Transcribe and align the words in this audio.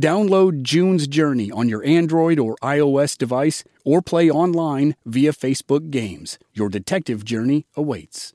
Download 0.00 0.62
June's 0.62 1.06
Journey 1.06 1.52
on 1.52 1.68
your 1.68 1.84
Android 1.84 2.40
or 2.40 2.56
iOS 2.56 3.16
device 3.16 3.62
or 3.84 4.02
play 4.02 4.28
online 4.28 4.96
via 5.06 5.32
Facebook 5.32 5.90
Games. 5.90 6.36
Your 6.52 6.68
detective 6.68 7.24
journey 7.24 7.66
awaits. 7.76 8.32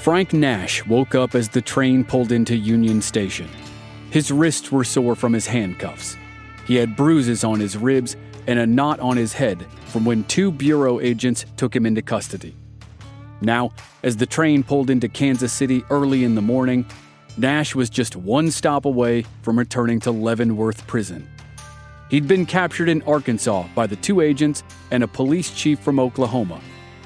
Frank 0.00 0.32
Nash 0.34 0.84
woke 0.86 1.14
up 1.14 1.34
as 1.34 1.48
the 1.48 1.62
train 1.62 2.04
pulled 2.04 2.30
into 2.32 2.56
Union 2.56 3.00
Station. 3.02 3.48
His 4.10 4.30
wrists 4.30 4.70
were 4.70 4.84
sore 4.84 5.14
from 5.14 5.32
his 5.32 5.46
handcuffs. 5.46 6.16
He 6.66 6.76
had 6.76 6.96
bruises 6.96 7.44
on 7.44 7.60
his 7.60 7.76
ribs 7.76 8.16
and 8.46 8.58
a 8.58 8.66
knot 8.66 9.00
on 9.00 9.16
his 9.16 9.32
head 9.32 9.66
from 9.86 10.04
when 10.04 10.24
two 10.24 10.50
Bureau 10.50 11.00
agents 11.00 11.46
took 11.56 11.74
him 11.74 11.86
into 11.86 12.02
custody. 12.02 12.54
Now, 13.40 13.72
as 14.02 14.16
the 14.16 14.26
train 14.26 14.62
pulled 14.62 14.90
into 14.90 15.08
Kansas 15.08 15.52
City 15.52 15.84
early 15.90 16.24
in 16.24 16.34
the 16.34 16.42
morning, 16.42 16.86
Nash 17.36 17.74
was 17.74 17.90
just 17.90 18.16
one 18.16 18.50
stop 18.50 18.84
away 18.84 19.24
from 19.42 19.58
returning 19.58 20.00
to 20.00 20.10
Leavenworth 20.10 20.86
Prison. 20.86 21.28
He'd 22.10 22.28
been 22.28 22.46
captured 22.46 22.88
in 22.88 23.02
Arkansas 23.02 23.66
by 23.74 23.86
the 23.86 23.96
two 23.96 24.20
agents 24.20 24.62
and 24.90 25.02
a 25.02 25.08
police 25.08 25.52
chief 25.52 25.80
from 25.80 25.98
Oklahoma, 25.98 26.60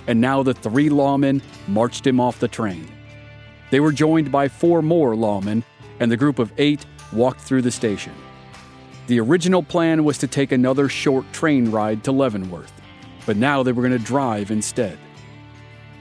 and 0.06 0.20
now 0.20 0.42
the 0.42 0.54
three 0.54 0.90
lawmen 0.90 1.40
marched 1.66 2.06
him 2.06 2.20
off 2.20 2.40
the 2.40 2.48
train. 2.48 2.86
They 3.70 3.80
were 3.80 3.92
joined 3.92 4.30
by 4.30 4.48
four 4.48 4.82
more 4.82 5.14
lawmen, 5.14 5.62
and 6.00 6.10
the 6.10 6.16
group 6.16 6.38
of 6.38 6.52
eight 6.58 6.84
walked 7.12 7.40
through 7.40 7.62
the 7.62 7.70
station. 7.70 8.12
The 9.08 9.20
original 9.20 9.62
plan 9.62 10.04
was 10.04 10.18
to 10.18 10.26
take 10.26 10.52
another 10.52 10.90
short 10.90 11.32
train 11.32 11.70
ride 11.70 12.04
to 12.04 12.12
Leavenworth, 12.12 12.72
but 13.24 13.38
now 13.38 13.62
they 13.62 13.72
were 13.72 13.80
going 13.80 13.98
to 13.98 14.04
drive 14.04 14.50
instead. 14.50 14.98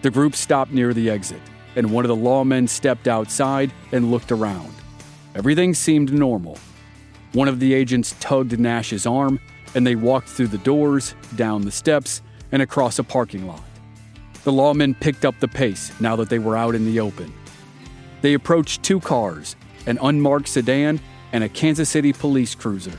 The 0.02 0.12
group 0.12 0.36
stopped 0.36 0.74
near 0.74 0.94
the 0.94 1.10
exit, 1.10 1.40
and 1.78 1.90
one 1.90 2.04
of 2.04 2.10
the 2.10 2.18
lawmen 2.18 2.68
stepped 2.68 3.08
outside 3.08 3.72
and 3.94 4.12
looked 4.12 4.34
around. 4.34 4.74
Everything 5.36 5.74
seemed 5.74 6.12
normal. 6.12 6.58
One 7.32 7.48
of 7.48 7.62
the 7.62 7.74
agents 7.74 8.14
tugged 8.20 8.60
Nash's 8.60 9.06
arm, 9.06 9.40
and 9.74 9.88
they 9.88 9.96
walked 9.96 10.28
through 10.28 10.48
the 10.48 10.58
doors, 10.58 11.16
down 11.38 11.62
the 11.62 11.72
steps, 11.72 12.22
and 12.52 12.62
across 12.62 13.00
a 13.00 13.06
parking 13.06 13.48
lot. 13.48 13.64
The 14.44 14.52
lawmen 14.52 15.00
picked 15.00 15.24
up 15.24 15.40
the 15.40 15.48
pace 15.48 15.98
now 16.02 16.18
that 16.18 16.28
they 16.28 16.40
were 16.40 16.58
out 16.58 16.76
in 16.76 16.84
the 16.84 17.00
open. 17.00 17.34
They 18.22 18.34
approached 18.34 18.84
two 18.84 19.00
cars 19.00 19.56
an 19.86 19.98
unmarked 20.02 20.50
sedan 20.50 21.00
and 21.34 21.44
a 21.44 21.50
Kansas 21.50 21.90
City 21.90 22.14
police 22.14 22.56
cruiser. 22.56 22.98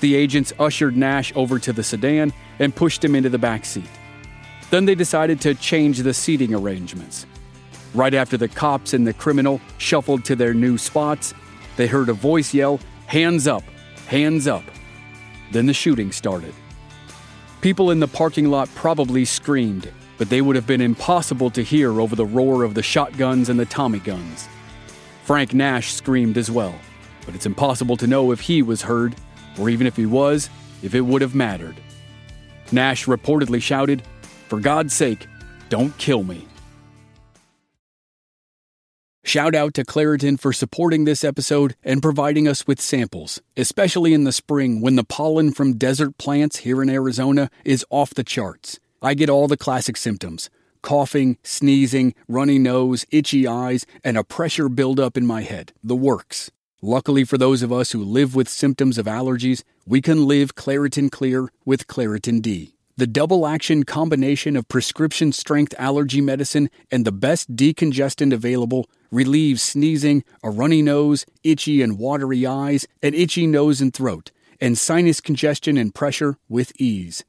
The 0.00 0.14
agents 0.14 0.52
ushered 0.58 0.96
Nash 0.96 1.32
over 1.36 1.58
to 1.60 1.72
the 1.72 1.82
sedan 1.82 2.32
and 2.58 2.74
pushed 2.74 3.04
him 3.04 3.14
into 3.14 3.28
the 3.28 3.38
back 3.38 3.64
seat. 3.64 3.88
Then 4.70 4.84
they 4.84 4.94
decided 4.94 5.40
to 5.42 5.54
change 5.54 5.98
the 5.98 6.14
seating 6.14 6.54
arrangements. 6.54 7.26
Right 7.94 8.14
after 8.14 8.36
the 8.36 8.48
cops 8.48 8.94
and 8.94 9.06
the 9.06 9.12
criminal 9.12 9.60
shuffled 9.78 10.24
to 10.24 10.34
their 10.34 10.54
new 10.54 10.78
spots, 10.78 11.34
they 11.76 11.86
heard 11.86 12.08
a 12.08 12.14
voice 12.14 12.54
yell, 12.54 12.80
Hands 13.06 13.46
up! 13.46 13.62
Hands 14.06 14.46
up! 14.46 14.64
Then 15.52 15.66
the 15.66 15.74
shooting 15.74 16.10
started. 16.10 16.54
People 17.60 17.90
in 17.90 18.00
the 18.00 18.08
parking 18.08 18.50
lot 18.50 18.68
probably 18.74 19.24
screamed, 19.24 19.92
but 20.18 20.30
they 20.30 20.40
would 20.40 20.56
have 20.56 20.66
been 20.66 20.80
impossible 20.80 21.50
to 21.50 21.62
hear 21.62 22.00
over 22.00 22.16
the 22.16 22.26
roar 22.26 22.64
of 22.64 22.74
the 22.74 22.82
shotguns 22.82 23.48
and 23.48 23.60
the 23.60 23.66
Tommy 23.66 23.98
guns. 23.98 24.48
Frank 25.24 25.54
Nash 25.54 25.92
screamed 25.92 26.38
as 26.38 26.50
well 26.50 26.74
but 27.24 27.34
it's 27.34 27.46
impossible 27.46 27.96
to 27.96 28.06
know 28.06 28.32
if 28.32 28.40
he 28.40 28.62
was 28.62 28.82
heard, 28.82 29.14
or 29.58 29.68
even 29.68 29.86
if 29.86 29.96
he 29.96 30.06
was, 30.06 30.50
if 30.82 30.94
it 30.94 31.00
would 31.00 31.22
have 31.22 31.34
mattered. 31.34 31.76
Nash 32.70 33.06
reportedly 33.06 33.60
shouted, 33.60 34.02
For 34.48 34.58
God's 34.58 34.94
sake, 34.94 35.26
don't 35.68 35.96
kill 35.98 36.22
me. 36.22 36.46
Shout 39.24 39.54
out 39.54 39.74
to 39.74 39.84
Claritin 39.84 40.38
for 40.38 40.52
supporting 40.52 41.04
this 41.04 41.22
episode 41.22 41.76
and 41.84 42.02
providing 42.02 42.48
us 42.48 42.66
with 42.66 42.80
samples, 42.80 43.40
especially 43.56 44.14
in 44.14 44.24
the 44.24 44.32
spring 44.32 44.80
when 44.80 44.96
the 44.96 45.04
pollen 45.04 45.52
from 45.52 45.78
desert 45.78 46.18
plants 46.18 46.58
here 46.58 46.82
in 46.82 46.90
Arizona 46.90 47.48
is 47.64 47.86
off 47.88 48.14
the 48.14 48.24
charts. 48.24 48.80
I 49.00 49.14
get 49.14 49.30
all 49.30 49.48
the 49.48 49.56
classic 49.56 49.96
symptoms 49.96 50.50
coughing, 50.82 51.38
sneezing, 51.44 52.12
runny 52.26 52.58
nose, 52.58 53.06
itchy 53.12 53.46
eyes, 53.46 53.86
and 54.02 54.18
a 54.18 54.24
pressure 54.24 54.68
buildup 54.68 55.16
in 55.16 55.24
my 55.24 55.42
head. 55.42 55.72
The 55.84 55.94
works. 55.94 56.50
Luckily 56.84 57.22
for 57.22 57.38
those 57.38 57.62
of 57.62 57.72
us 57.72 57.92
who 57.92 58.02
live 58.02 58.34
with 58.34 58.48
symptoms 58.48 58.98
of 58.98 59.06
allergies, 59.06 59.62
we 59.86 60.02
can 60.02 60.26
live 60.26 60.56
Claritin 60.56 61.12
Clear 61.12 61.48
with 61.64 61.86
Claritin 61.86 62.42
D. 62.42 62.74
The 62.96 63.06
double 63.06 63.46
action 63.46 63.84
combination 63.84 64.56
of 64.56 64.66
prescription 64.66 65.30
strength 65.30 65.76
allergy 65.78 66.20
medicine 66.20 66.68
and 66.90 67.04
the 67.04 67.12
best 67.12 67.54
decongestant 67.54 68.34
available 68.34 68.90
relieves 69.12 69.62
sneezing, 69.62 70.24
a 70.42 70.50
runny 70.50 70.82
nose, 70.82 71.24
itchy 71.44 71.82
and 71.82 72.00
watery 72.00 72.44
eyes, 72.44 72.88
an 73.00 73.14
itchy 73.14 73.46
nose 73.46 73.80
and 73.80 73.94
throat, 73.94 74.32
and 74.60 74.76
sinus 74.76 75.20
congestion 75.20 75.76
and 75.76 75.94
pressure 75.94 76.36
with 76.48 76.72
ease. 76.80 77.22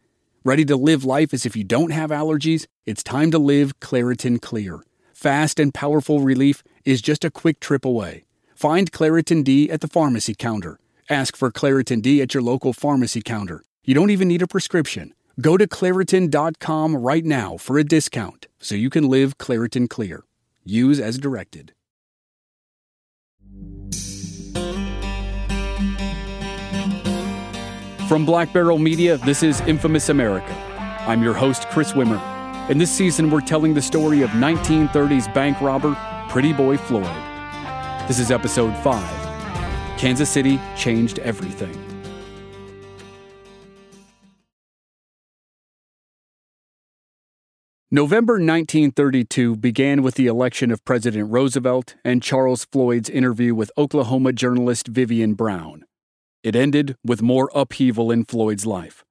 Ready 0.43 0.65
to 0.65 0.75
live 0.75 1.05
life 1.05 1.31
as 1.31 1.45
if 1.45 1.55
you 1.55 1.63
don't 1.63 1.91
have 1.91 2.09
allergies? 2.09 2.65
It's 2.87 3.03
time 3.03 3.29
to 3.29 3.37
live 3.37 3.79
Claritin 3.79 4.41
Clear. 4.41 4.83
Fast 5.13 5.59
and 5.59 5.71
powerful 5.71 6.21
relief 6.21 6.63
is 6.85 7.03
just 7.03 7.23
a 7.23 7.29
quick 7.29 7.59
trip 7.59 7.85
away. 7.85 8.23
Find 8.55 8.91
Claritin 8.91 9.43
D 9.43 9.69
at 9.69 9.81
the 9.81 9.87
pharmacy 9.87 10.35
counter. 10.35 10.79
Ask 11.09 11.35
for 11.35 11.51
Claritin 11.51 12.01
D 12.01 12.21
at 12.21 12.33
your 12.33 12.43
local 12.43 12.73
pharmacy 12.73 13.21
counter. 13.21 13.63
You 13.83 13.93
don't 13.93 14.09
even 14.09 14.27
need 14.27 14.41
a 14.41 14.47
prescription. 14.47 15.13
Go 15.41 15.57
to 15.57 15.67
Claritin.com 15.67 16.95
right 16.95 17.25
now 17.25 17.57
for 17.57 17.77
a 17.77 17.83
discount 17.83 18.47
so 18.59 18.75
you 18.75 18.89
can 18.89 19.09
live 19.09 19.37
Claritin 19.37 19.89
Clear. 19.89 20.23
Use 20.63 20.99
as 20.99 21.17
directed. 21.17 21.73
From 28.07 28.25
Black 28.25 28.53
Barrel 28.53 28.77
Media, 28.77 29.17
this 29.17 29.41
is 29.41 29.59
Infamous 29.61 30.09
America. 30.09 30.53
I'm 31.07 31.23
your 31.23 31.33
host, 31.33 31.67
Chris 31.69 31.93
Wimmer. 31.93 32.21
In 32.69 32.77
this 32.77 32.91
season, 32.91 33.31
we're 33.31 33.41
telling 33.41 33.73
the 33.73 33.81
story 33.81 34.21
of 34.21 34.29
1930s 34.31 35.33
bank 35.33 35.59
robber 35.59 35.97
Pretty 36.29 36.53
Boy 36.53 36.77
Floyd. 36.77 37.32
This 38.05 38.19
is 38.19 38.31
episode 38.31 38.75
5 38.79 39.97
Kansas 39.97 40.29
City 40.29 40.59
Changed 40.75 41.19
Everything. 41.19 41.71
November 47.89 48.33
1932 48.33 49.55
began 49.55 50.03
with 50.03 50.15
the 50.15 50.27
election 50.27 50.69
of 50.69 50.83
President 50.83 51.31
Roosevelt 51.31 51.95
and 52.03 52.21
Charles 52.21 52.65
Floyd's 52.65 53.09
interview 53.09 53.55
with 53.55 53.71
Oklahoma 53.77 54.33
journalist 54.33 54.89
Vivian 54.89 55.33
Brown. 55.33 55.85
It 56.43 56.57
ended 56.57 56.97
with 57.05 57.21
more 57.21 57.49
upheaval 57.55 58.11
in 58.11 58.25
Floyd's 58.25 58.65
life. 58.65 59.05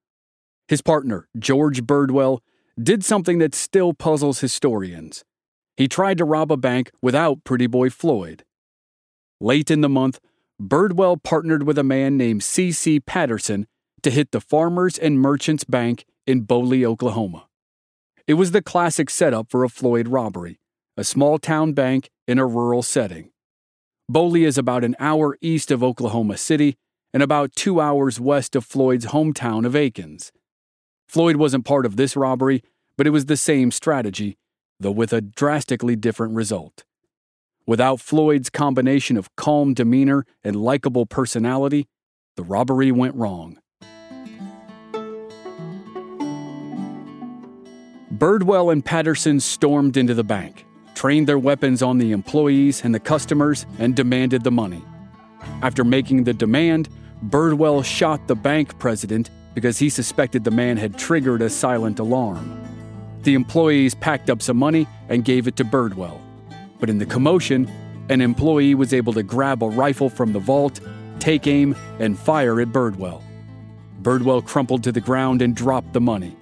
His 0.68 0.82
partner, 0.82 1.28
George 1.38 1.84
Birdwell, 1.84 2.40
did 2.78 3.06
something 3.06 3.38
that 3.38 3.54
still 3.54 3.94
puzzles 3.94 4.40
historians. 4.40 5.24
He 5.78 5.88
tried 5.88 6.18
to 6.18 6.26
rob 6.26 6.52
a 6.52 6.58
bank 6.58 6.90
without 7.00 7.42
Pretty 7.44 7.66
Boy 7.66 7.88
Floyd. 7.88 8.44
Late 9.42 9.72
in 9.72 9.80
the 9.80 9.88
month, 9.88 10.20
Birdwell 10.62 11.20
partnered 11.20 11.64
with 11.64 11.76
a 11.76 11.82
man 11.82 12.16
named 12.16 12.44
C.C. 12.44 13.00
Patterson 13.00 13.66
to 14.04 14.10
hit 14.12 14.30
the 14.30 14.40
Farmers 14.40 14.96
and 14.96 15.18
Merchants 15.18 15.64
Bank 15.64 16.04
in 16.28 16.46
Boley, 16.46 16.84
Oklahoma. 16.84 17.48
It 18.28 18.34
was 18.34 18.52
the 18.52 18.62
classic 18.62 19.10
setup 19.10 19.50
for 19.50 19.64
a 19.64 19.68
Floyd 19.68 20.06
robbery, 20.06 20.60
a 20.96 21.02
small 21.02 21.40
town 21.40 21.72
bank 21.72 22.08
in 22.28 22.38
a 22.38 22.46
rural 22.46 22.84
setting. 22.84 23.32
Boley 24.08 24.46
is 24.46 24.58
about 24.58 24.84
an 24.84 24.94
hour 25.00 25.36
east 25.40 25.72
of 25.72 25.82
Oklahoma 25.82 26.36
City 26.36 26.76
and 27.12 27.20
about 27.20 27.56
two 27.56 27.80
hours 27.80 28.20
west 28.20 28.54
of 28.54 28.64
Floyd's 28.64 29.06
hometown 29.06 29.66
of 29.66 29.74
Akins. 29.74 30.30
Floyd 31.08 31.34
wasn't 31.34 31.64
part 31.64 31.84
of 31.84 31.96
this 31.96 32.14
robbery, 32.14 32.62
but 32.96 33.08
it 33.08 33.10
was 33.10 33.26
the 33.26 33.36
same 33.36 33.72
strategy, 33.72 34.38
though 34.78 34.92
with 34.92 35.12
a 35.12 35.20
drastically 35.20 35.96
different 35.96 36.36
result. 36.36 36.84
Without 37.66 38.00
Floyd's 38.00 38.50
combination 38.50 39.16
of 39.16 39.34
calm 39.36 39.72
demeanor 39.72 40.26
and 40.42 40.56
likable 40.56 41.06
personality, 41.06 41.86
the 42.36 42.42
robbery 42.42 42.90
went 42.90 43.14
wrong. 43.14 43.58
Birdwell 48.12 48.72
and 48.72 48.84
Patterson 48.84 49.40
stormed 49.40 49.96
into 49.96 50.14
the 50.14 50.24
bank, 50.24 50.64
trained 50.94 51.28
their 51.28 51.38
weapons 51.38 51.82
on 51.82 51.98
the 51.98 52.12
employees 52.12 52.84
and 52.84 52.94
the 52.94 53.00
customers, 53.00 53.66
and 53.78 53.94
demanded 53.94 54.44
the 54.44 54.50
money. 54.50 54.84
After 55.60 55.84
making 55.84 56.24
the 56.24 56.34
demand, 56.34 56.88
Birdwell 57.28 57.84
shot 57.84 58.26
the 58.26 58.36
bank 58.36 58.78
president 58.78 59.30
because 59.54 59.78
he 59.78 59.88
suspected 59.88 60.44
the 60.44 60.50
man 60.50 60.76
had 60.76 60.98
triggered 60.98 61.42
a 61.42 61.50
silent 61.50 61.98
alarm. 61.98 62.58
The 63.22 63.34
employees 63.34 63.94
packed 63.94 64.30
up 64.30 64.42
some 64.42 64.56
money 64.56 64.86
and 65.08 65.24
gave 65.24 65.46
it 65.46 65.56
to 65.56 65.64
Birdwell. 65.64 66.21
But 66.82 66.90
in 66.90 66.98
the 66.98 67.06
commotion, 67.06 67.70
an 68.08 68.20
employee 68.20 68.74
was 68.74 68.92
able 68.92 69.12
to 69.12 69.22
grab 69.22 69.62
a 69.62 69.68
rifle 69.68 70.10
from 70.10 70.32
the 70.32 70.40
vault, 70.40 70.80
take 71.20 71.46
aim, 71.46 71.76
and 72.00 72.18
fire 72.18 72.60
at 72.60 72.72
Birdwell. 72.72 73.22
Birdwell 74.02 74.44
crumpled 74.44 74.82
to 74.82 74.90
the 74.90 75.00
ground 75.00 75.42
and 75.42 75.54
dropped 75.54 75.92
the 75.92 76.00
money. 76.00 76.36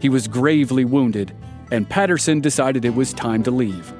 He 0.00 0.08
was 0.08 0.28
gravely 0.28 0.84
wounded, 0.84 1.34
and 1.72 1.88
Patterson 1.90 2.40
decided 2.40 2.84
it 2.84 2.94
was 2.94 3.12
time 3.12 3.42
to 3.42 3.50
leave. 3.50 3.92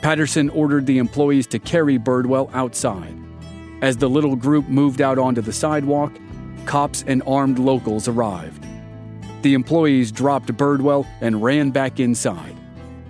Patterson 0.00 0.48
ordered 0.50 0.86
the 0.86 0.98
employees 0.98 1.48
to 1.48 1.58
carry 1.58 1.98
Birdwell 1.98 2.48
outside. 2.54 3.18
As 3.82 3.96
the 3.96 4.08
little 4.08 4.36
group 4.36 4.68
moved 4.68 5.00
out 5.00 5.18
onto 5.18 5.40
the 5.40 5.52
sidewalk, 5.52 6.12
cops 6.66 7.02
and 7.04 7.20
armed 7.26 7.58
locals 7.58 8.06
arrived. 8.06 8.64
The 9.42 9.54
employees 9.54 10.12
dropped 10.12 10.56
Birdwell 10.56 11.04
and 11.20 11.42
ran 11.42 11.70
back 11.70 11.98
inside, 11.98 12.54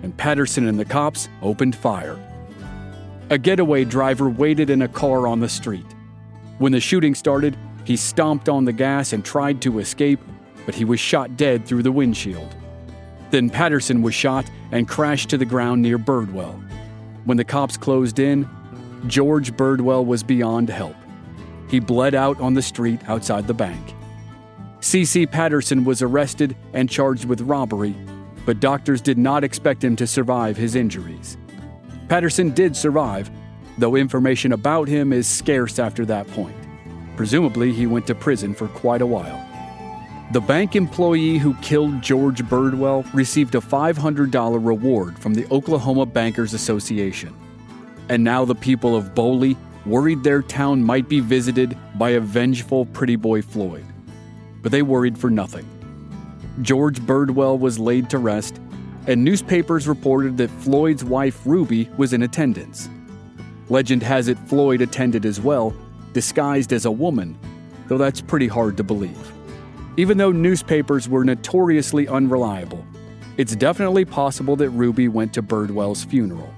and 0.03 0.15
Patterson 0.17 0.67
and 0.67 0.79
the 0.79 0.85
cops 0.85 1.29
opened 1.41 1.75
fire. 1.75 2.19
A 3.29 3.37
getaway 3.37 3.85
driver 3.85 4.29
waited 4.29 4.69
in 4.69 4.81
a 4.81 4.87
car 4.87 5.27
on 5.27 5.39
the 5.39 5.49
street. 5.49 5.85
When 6.57 6.71
the 6.71 6.79
shooting 6.79 7.15
started, 7.15 7.57
he 7.85 7.95
stomped 7.95 8.49
on 8.49 8.65
the 8.65 8.73
gas 8.73 9.13
and 9.13 9.23
tried 9.23 9.61
to 9.61 9.79
escape, 9.79 10.19
but 10.65 10.75
he 10.75 10.85
was 10.85 10.99
shot 10.99 11.37
dead 11.37 11.65
through 11.65 11.83
the 11.83 11.91
windshield. 11.91 12.55
Then 13.31 13.49
Patterson 13.49 14.01
was 14.01 14.13
shot 14.13 14.49
and 14.71 14.87
crashed 14.87 15.29
to 15.29 15.37
the 15.37 15.45
ground 15.45 15.81
near 15.81 15.97
Birdwell. 15.97 16.61
When 17.25 17.37
the 17.37 17.45
cops 17.45 17.77
closed 17.77 18.19
in, 18.19 18.49
George 19.07 19.53
Birdwell 19.53 20.05
was 20.05 20.23
beyond 20.23 20.69
help. 20.69 20.95
He 21.69 21.79
bled 21.79 22.13
out 22.13 22.39
on 22.41 22.53
the 22.53 22.61
street 22.61 22.99
outside 23.07 23.47
the 23.47 23.53
bank. 23.53 23.95
C.C. 24.81 25.25
Patterson 25.27 25.85
was 25.85 26.01
arrested 26.01 26.55
and 26.73 26.89
charged 26.89 27.25
with 27.25 27.41
robbery, 27.41 27.95
but 28.45 28.59
doctors 28.59 29.01
did 29.01 29.17
not 29.17 29.43
expect 29.43 29.83
him 29.83 29.95
to 29.95 30.07
survive 30.07 30.57
his 30.57 30.75
injuries. 30.75 31.37
Patterson 32.07 32.51
did 32.51 32.75
survive, 32.75 33.29
though 33.77 33.95
information 33.95 34.51
about 34.51 34.87
him 34.87 35.13
is 35.13 35.27
scarce 35.27 35.79
after 35.79 36.05
that 36.05 36.27
point. 36.27 36.55
Presumably, 37.15 37.71
he 37.71 37.87
went 37.87 38.07
to 38.07 38.15
prison 38.15 38.53
for 38.53 38.67
quite 38.69 39.01
a 39.01 39.05
while. 39.05 39.47
The 40.31 40.41
bank 40.41 40.75
employee 40.75 41.37
who 41.37 41.53
killed 41.55 42.01
George 42.01 42.41
Birdwell 42.43 43.05
received 43.13 43.53
a 43.55 43.59
$500 43.59 44.65
reward 44.65 45.19
from 45.19 45.33
the 45.33 45.45
Oklahoma 45.51 46.05
Bankers 46.05 46.53
Association. 46.53 47.35
And 48.07 48.23
now 48.23 48.45
the 48.45 48.55
people 48.55 48.95
of 48.95 49.13
Boley 49.13 49.57
worried 49.85 50.23
their 50.23 50.41
town 50.41 50.83
might 50.83 51.09
be 51.09 51.19
visited 51.19 51.77
by 51.95 52.11
a 52.11 52.19
vengeful 52.21 52.85
Pretty 52.85 53.17
Boy 53.17 53.41
Floyd. 53.41 53.85
But 54.61 54.71
they 54.71 54.81
worried 54.81 55.17
for 55.17 55.29
nothing. 55.29 55.67
George 56.61 56.99
Birdwell 56.99 57.57
was 57.57 57.79
laid 57.79 58.09
to 58.09 58.17
rest, 58.17 58.59
and 59.07 59.23
newspapers 59.23 59.87
reported 59.87 60.37
that 60.37 60.49
Floyd's 60.49 61.03
wife 61.03 61.41
Ruby 61.45 61.89
was 61.97 62.13
in 62.13 62.23
attendance. 62.23 62.89
Legend 63.69 64.03
has 64.03 64.27
it 64.27 64.37
Floyd 64.37 64.81
attended 64.81 65.25
as 65.25 65.39
well, 65.39 65.73
disguised 66.13 66.73
as 66.73 66.85
a 66.85 66.91
woman, 66.91 67.39
though 67.87 67.97
that's 67.97 68.19
pretty 68.19 68.47
hard 68.47 68.75
to 68.77 68.83
believe. 68.83 69.31
Even 69.97 70.17
though 70.17 70.31
newspapers 70.31 71.07
were 71.07 71.23
notoriously 71.23 72.07
unreliable, 72.07 72.85
it's 73.37 73.55
definitely 73.55 74.03
possible 74.03 74.55
that 74.57 74.69
Ruby 74.71 75.07
went 75.07 75.33
to 75.33 75.41
Birdwell's 75.41 76.03
funeral. 76.03 76.53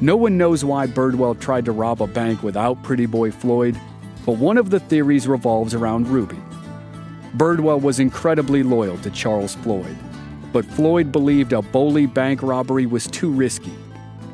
No 0.00 0.16
one 0.16 0.36
knows 0.36 0.64
why 0.64 0.86
Birdwell 0.86 1.38
tried 1.40 1.64
to 1.64 1.72
rob 1.72 2.02
a 2.02 2.06
bank 2.06 2.42
without 2.42 2.82
Pretty 2.82 3.06
Boy 3.06 3.30
Floyd, 3.30 3.80
but 4.26 4.38
one 4.38 4.58
of 4.58 4.70
the 4.70 4.80
theories 4.80 5.26
revolves 5.26 5.74
around 5.74 6.08
Ruby. 6.08 6.38
Birdwell 7.36 7.80
was 7.80 8.00
incredibly 8.00 8.62
loyal 8.62 8.96
to 8.98 9.10
Charles 9.10 9.54
Floyd, 9.56 9.96
but 10.52 10.64
Floyd 10.64 11.12
believed 11.12 11.52
a 11.52 11.56
Boley 11.56 12.12
bank 12.12 12.42
robbery 12.42 12.86
was 12.86 13.06
too 13.06 13.30
risky. 13.30 13.74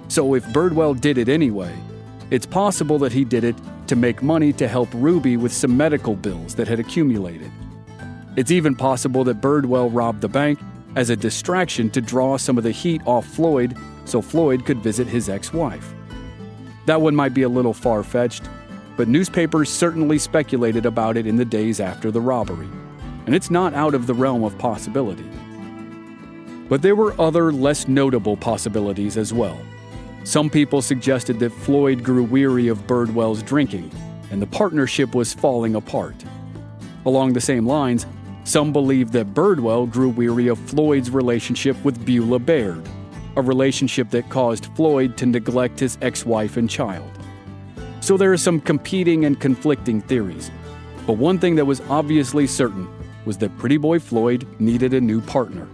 So 0.09 0.35
if 0.35 0.45
Birdwell 0.47 1.01
did 1.01 1.19
it 1.19 1.29
anyway, 1.29 1.75
it's 2.31 2.47
possible 2.47 2.99
that 3.01 3.13
he 3.13 3.25
did 3.25 3.45
it 3.45 3.57
to 3.89 3.97
make 3.97 4.23
money 4.23 4.53
to 4.55 4.69
help 4.69 4.89
Ruby 4.95 5.37
with 5.37 5.53
some 5.53 5.77
medical 5.77 6.15
bills 6.15 6.55
that 6.55 6.69
had 6.69 6.79
accumulated. 6.79 7.51
It's 8.37 8.51
even 8.51 8.75
possible 8.75 9.25
that 9.25 9.41
Birdwell 9.41 9.91
robbed 9.93 10.21
the 10.21 10.29
bank 10.29 10.59
as 10.97 11.11
a 11.11 11.17
distraction 11.17 11.91
to 11.91 12.01
draw 12.01 12.37
some 12.37 12.57
of 12.57 12.65
the 12.65 12.71
heat 12.71 13.03
off 13.07 13.27
Floyd 13.27 13.77
so 14.05 14.23
Floyd 14.23 14.65
could 14.65 14.79
visit 14.79 15.07
his 15.07 15.29
ex 15.29 15.53
wife. 15.53 15.93
That 16.87 17.01
one 17.01 17.17
might 17.17 17.35
be 17.35 17.43
a 17.43 17.49
little 17.49 17.75
far 17.75 18.03
fetched, 18.03 18.45
but 18.97 19.09
newspapers 19.09 19.71
certainly 19.71 20.19
speculated 20.19 20.87
about 20.87 21.17
it 21.17 21.27
in 21.27 21.37
the 21.37 21.45
days 21.45 21.81
after 21.81 22.11
the 22.11 22.21
robbery, 22.21 22.69
and 23.27 23.35
it's 23.35 23.51
not 23.51 23.75
out 23.75 23.95
of 23.95 24.07
the 24.07 24.15
realm 24.15 24.45
of 24.45 24.59
possibility. 24.59 25.29
But 26.69 26.83
there 26.83 26.97
were 26.97 27.19
other 27.21 27.53
less 27.53 27.89
notable 27.89 28.37
possibilities 28.37 29.17
as 29.17 29.33
well. 29.33 29.59
Some 30.25 30.49
people 30.49 30.81
suggested 30.81 31.39
that 31.41 31.53
Floyd 31.53 32.03
grew 32.03 32.25
weary 32.25 32.69
of 32.69 32.87
Birdwell's 32.87 33.43
drinking, 33.43 33.91
and 34.31 34.41
the 34.41 34.47
partnership 34.47 35.15
was 35.15 35.35
falling 35.35 35.75
apart. 35.75 36.17
Along 37.05 37.35
the 37.35 37.41
same 37.41 37.67
lines, 37.67 38.07
some 38.45 38.73
believed 38.73 39.13
that 39.13 39.35
Birdwell 39.35 39.91
grew 39.91 40.09
weary 40.09 40.49
of 40.49 40.59
Floyd's 40.59 41.11
relationship 41.11 41.83
with 41.85 42.05
Beulah 42.05 42.39
Baird, 42.39 42.83
a 43.37 43.43
relationship 43.43 44.11
that 44.11 44.31
caused 44.31 44.67
Floyd 44.77 45.17
to 45.19 45.27
neglect 45.27 45.81
his 45.81 45.99
ex 46.01 46.25
wife 46.25 46.57
and 46.57 46.69
child. 46.69 47.11
So 48.01 48.17
there 48.17 48.33
are 48.33 48.39
some 48.39 48.61
competing 48.61 49.25
and 49.25 49.39
conflicting 49.41 50.01
theories. 50.01 50.51
But 51.07 51.15
one 51.15 51.39
thing 51.39 51.55
that 51.57 51.65
was 51.65 51.81
obviously 51.89 52.47
certain 52.47 52.89
was 53.25 53.39
that 53.39 53.57
Pretty 53.59 53.77
Boy 53.77 53.99
Floyd 53.99 54.47
needed 54.59 54.95
a 54.95 55.01
new 55.01 55.21
partner. 55.21 55.69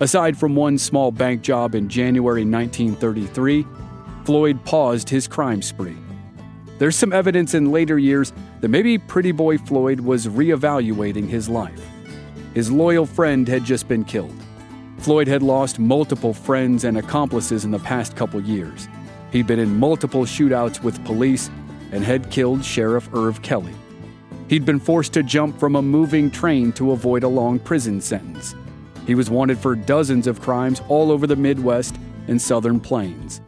Aside 0.00 0.36
from 0.36 0.54
one 0.54 0.76
small 0.76 1.10
bank 1.10 1.42
job 1.42 1.74
in 1.74 1.88
January 1.88 2.44
1933, 2.44 3.66
Floyd 4.24 4.62
paused 4.64 5.08
his 5.08 5.26
crime 5.26 5.62
spree. 5.62 5.96
There's 6.78 6.96
some 6.96 7.12
evidence 7.12 7.54
in 7.54 7.72
later 7.72 7.98
years 7.98 8.32
that 8.60 8.68
maybe 8.68 8.98
Pretty 8.98 9.32
Boy 9.32 9.56
Floyd 9.56 10.00
was 10.00 10.26
reevaluating 10.26 11.28
his 11.28 11.48
life. 11.48 11.80
His 12.54 12.70
loyal 12.70 13.06
friend 13.06 13.48
had 13.48 13.64
just 13.64 13.88
been 13.88 14.04
killed. 14.04 14.34
Floyd 14.98 15.28
had 15.28 15.42
lost 15.42 15.78
multiple 15.78 16.34
friends 16.34 16.84
and 16.84 16.98
accomplices 16.98 17.64
in 17.64 17.70
the 17.70 17.78
past 17.78 18.16
couple 18.16 18.40
years. 18.40 18.88
He'd 19.32 19.46
been 19.46 19.58
in 19.58 19.78
multiple 19.78 20.24
shootouts 20.24 20.82
with 20.82 21.02
police 21.04 21.50
and 21.92 22.04
had 22.04 22.30
killed 22.30 22.64
Sheriff 22.64 23.08
Irv 23.14 23.42
Kelly. 23.42 23.74
He'd 24.48 24.64
been 24.64 24.78
forced 24.78 25.12
to 25.14 25.22
jump 25.22 25.58
from 25.58 25.74
a 25.74 25.82
moving 25.82 26.30
train 26.30 26.72
to 26.74 26.92
avoid 26.92 27.24
a 27.24 27.28
long 27.28 27.58
prison 27.58 28.00
sentence. 28.00 28.54
He 29.06 29.14
was 29.14 29.30
wanted 29.30 29.58
for 29.58 29.74
dozens 29.74 30.26
of 30.26 30.40
crimes 30.40 30.80
all 30.88 31.10
over 31.10 31.26
the 31.26 31.36
Midwest 31.36 31.96
and 32.28 32.40
Southern 32.40 32.80
Plains. 32.80 33.40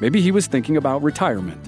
Maybe 0.00 0.20
he 0.20 0.30
was 0.30 0.46
thinking 0.46 0.76
about 0.76 1.02
retirement. 1.02 1.60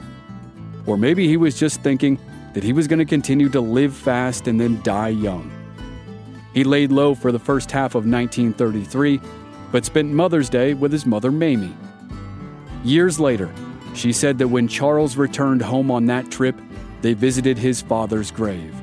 Or 0.87 0.97
maybe 0.97 1.27
he 1.29 1.37
was 1.37 1.59
just 1.59 1.83
thinking 1.83 2.19
that 2.53 2.65
he 2.65 2.73
was 2.73 2.87
going 2.87 2.99
to 2.99 3.05
continue 3.05 3.49
to 3.49 3.61
live 3.61 3.95
fast 3.95 4.47
and 4.47 4.61
then 4.61 4.83
die 4.83 5.09
young. 5.09 5.51
He 6.53 6.63
laid 6.63 6.93
low 6.93 7.15
for 7.15 7.33
the 7.33 7.39
first 7.39 7.71
half 7.73 7.97
of 7.97 8.07
1933, 8.07 9.21
but 9.73 9.85
spent 9.85 10.13
Mother's 10.13 10.49
Day 10.49 10.75
with 10.75 10.93
his 10.93 11.07
mother 11.07 11.33
Mamie. 11.33 11.75
Years 12.85 13.19
later, 13.19 13.53
she 13.95 14.13
said 14.13 14.39
that 14.39 14.49
when 14.49 14.69
Charles 14.69 15.17
returned 15.17 15.63
home 15.63 15.91
on 15.91 16.07
that 16.07 16.31
trip, 16.31 16.55
they 17.05 17.13
visited 17.13 17.59
his 17.59 17.83
father's 17.83 18.31
grave. 18.31 18.75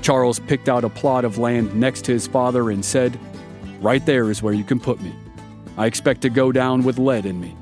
Charles 0.00 0.40
picked 0.40 0.70
out 0.70 0.84
a 0.84 0.88
plot 0.88 1.22
of 1.22 1.36
land 1.36 1.76
next 1.78 2.06
to 2.06 2.12
his 2.12 2.26
father 2.26 2.70
and 2.70 2.82
said, 2.82 3.20
Right 3.82 4.04
there 4.06 4.30
is 4.30 4.42
where 4.42 4.54
you 4.54 4.64
can 4.64 4.80
put 4.80 5.02
me. 5.02 5.14
I 5.76 5.84
expect 5.84 6.22
to 6.22 6.30
go 6.30 6.50
down 6.50 6.82
with 6.82 6.98
lead 6.98 7.26
in 7.26 7.38
me, 7.38 7.54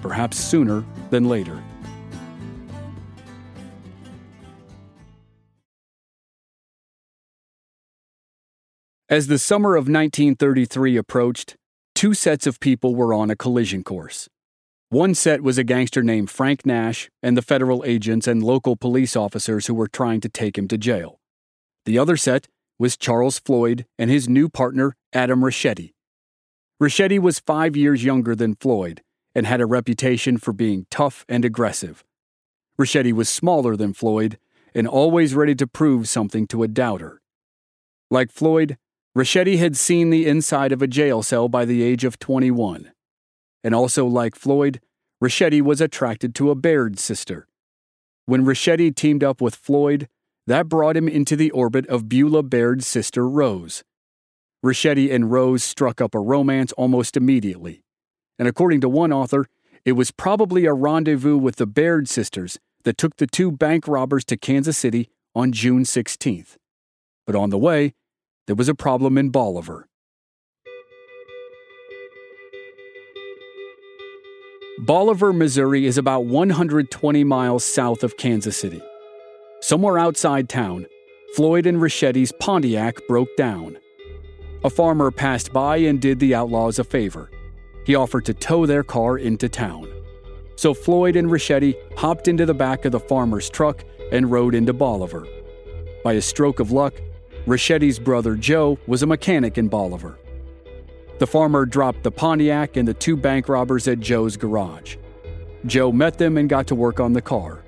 perhaps 0.00 0.38
sooner 0.38 0.86
than 1.10 1.28
later. 1.28 1.62
As 9.10 9.26
the 9.26 9.38
summer 9.38 9.76
of 9.76 9.82
1933 9.82 10.96
approached, 10.96 11.56
two 11.94 12.14
sets 12.14 12.46
of 12.46 12.58
people 12.58 12.94
were 12.94 13.12
on 13.12 13.28
a 13.28 13.36
collision 13.36 13.84
course. 13.84 14.30
One 14.92 15.14
set 15.14 15.42
was 15.42 15.56
a 15.56 15.62
gangster 15.62 16.02
named 16.02 16.30
Frank 16.30 16.66
Nash 16.66 17.10
and 17.22 17.36
the 17.36 17.42
federal 17.42 17.84
agents 17.86 18.26
and 18.26 18.42
local 18.42 18.74
police 18.74 19.14
officers 19.14 19.68
who 19.68 19.74
were 19.74 19.86
trying 19.86 20.20
to 20.22 20.28
take 20.28 20.58
him 20.58 20.66
to 20.66 20.76
jail. 20.76 21.20
The 21.84 21.96
other 21.96 22.16
set 22.16 22.48
was 22.76 22.96
Charles 22.96 23.38
Floyd 23.38 23.86
and 24.00 24.10
his 24.10 24.28
new 24.28 24.48
partner, 24.48 24.96
Adam 25.12 25.42
Richetti. 25.42 25.92
Richetti 26.82 27.20
was 27.20 27.38
five 27.38 27.76
years 27.76 28.02
younger 28.02 28.34
than 28.34 28.56
Floyd 28.56 29.02
and 29.32 29.46
had 29.46 29.60
a 29.60 29.66
reputation 29.66 30.38
for 30.38 30.52
being 30.52 30.86
tough 30.90 31.24
and 31.28 31.44
aggressive. 31.44 32.02
Richetti 32.76 33.12
was 33.12 33.28
smaller 33.28 33.76
than 33.76 33.94
Floyd 33.94 34.38
and 34.74 34.88
always 34.88 35.36
ready 35.36 35.54
to 35.54 35.68
prove 35.68 36.08
something 36.08 36.48
to 36.48 36.64
a 36.64 36.68
doubter. 36.68 37.22
Like 38.10 38.32
Floyd, 38.32 38.76
Richetti 39.16 39.58
had 39.58 39.76
seen 39.76 40.10
the 40.10 40.26
inside 40.26 40.72
of 40.72 40.82
a 40.82 40.88
jail 40.88 41.22
cell 41.22 41.48
by 41.48 41.64
the 41.64 41.80
age 41.80 42.02
of 42.02 42.18
21 42.18 42.90
and 43.62 43.74
also 43.74 44.06
like 44.06 44.34
Floyd, 44.34 44.80
Richetti 45.22 45.60
was 45.60 45.80
attracted 45.80 46.34
to 46.36 46.50
a 46.50 46.54
Baird 46.54 46.98
sister. 46.98 47.46
When 48.26 48.44
Richetti 48.44 48.94
teamed 48.94 49.22
up 49.22 49.40
with 49.40 49.54
Floyd, 49.54 50.08
that 50.46 50.68
brought 50.68 50.96
him 50.96 51.08
into 51.08 51.36
the 51.36 51.50
orbit 51.50 51.86
of 51.88 52.08
Beulah 52.08 52.42
Baird's 52.42 52.86
sister 52.86 53.28
Rose. 53.28 53.84
Richetti 54.64 55.12
and 55.12 55.30
Rose 55.30 55.62
struck 55.62 56.00
up 56.00 56.14
a 56.14 56.20
romance 56.20 56.72
almost 56.72 57.16
immediately, 57.16 57.82
and 58.38 58.48
according 58.48 58.80
to 58.82 58.88
one 58.88 59.12
author, 59.12 59.46
it 59.84 59.92
was 59.92 60.10
probably 60.10 60.66
a 60.66 60.74
rendezvous 60.74 61.36
with 61.36 61.56
the 61.56 61.66
Baird 61.66 62.08
sisters 62.08 62.58
that 62.84 62.98
took 62.98 63.16
the 63.16 63.26
two 63.26 63.50
bank 63.50 63.86
robbers 63.88 64.24
to 64.26 64.36
Kansas 64.36 64.78
City 64.78 65.08
on 65.34 65.52
June 65.52 65.84
16th. 65.84 66.56
But 67.26 67.36
on 67.36 67.50
the 67.50 67.58
way, 67.58 67.94
there 68.46 68.56
was 68.56 68.68
a 68.68 68.74
problem 68.74 69.16
in 69.16 69.30
Bolivar. 69.30 69.86
Bolivar, 74.82 75.34
Missouri 75.34 75.84
is 75.84 75.98
about 75.98 76.24
120 76.24 77.22
miles 77.22 77.66
south 77.66 78.02
of 78.02 78.16
Kansas 78.16 78.56
City. 78.56 78.80
Somewhere 79.60 79.98
outside 79.98 80.48
town, 80.48 80.86
Floyd 81.36 81.66
and 81.66 81.76
Richetti's 81.76 82.32
Pontiac 82.40 83.06
broke 83.06 83.28
down. 83.36 83.76
A 84.64 84.70
farmer 84.70 85.10
passed 85.10 85.52
by 85.52 85.76
and 85.76 86.00
did 86.00 86.18
the 86.18 86.34
outlaws 86.34 86.78
a 86.78 86.84
favor. 86.84 87.30
He 87.84 87.94
offered 87.94 88.24
to 88.24 88.32
tow 88.32 88.64
their 88.64 88.82
car 88.82 89.18
into 89.18 89.50
town. 89.50 89.86
So 90.56 90.72
Floyd 90.72 91.14
and 91.14 91.28
Richetti 91.28 91.76
hopped 91.98 92.26
into 92.26 92.46
the 92.46 92.54
back 92.54 92.86
of 92.86 92.92
the 92.92 93.00
farmer's 93.00 93.50
truck 93.50 93.84
and 94.10 94.30
rode 94.30 94.54
into 94.54 94.72
Bolivar. 94.72 95.26
By 96.02 96.14
a 96.14 96.22
stroke 96.22 96.58
of 96.58 96.72
luck, 96.72 96.94
Richetti's 97.46 97.98
brother 97.98 98.34
Joe 98.34 98.78
was 98.86 99.02
a 99.02 99.06
mechanic 99.06 99.58
in 99.58 99.68
Bolivar. 99.68 100.18
The 101.20 101.26
farmer 101.26 101.66
dropped 101.66 102.02
the 102.02 102.10
Pontiac 102.10 102.78
and 102.78 102.88
the 102.88 102.94
two 102.94 103.14
bank 103.14 103.50
robbers 103.50 103.86
at 103.86 104.00
Joe's 104.00 104.38
garage. 104.38 104.96
Joe 105.66 105.92
met 105.92 106.16
them 106.16 106.38
and 106.38 106.48
got 106.48 106.66
to 106.68 106.74
work 106.74 106.98
on 106.98 107.12
the 107.12 107.20
car. 107.20 107.62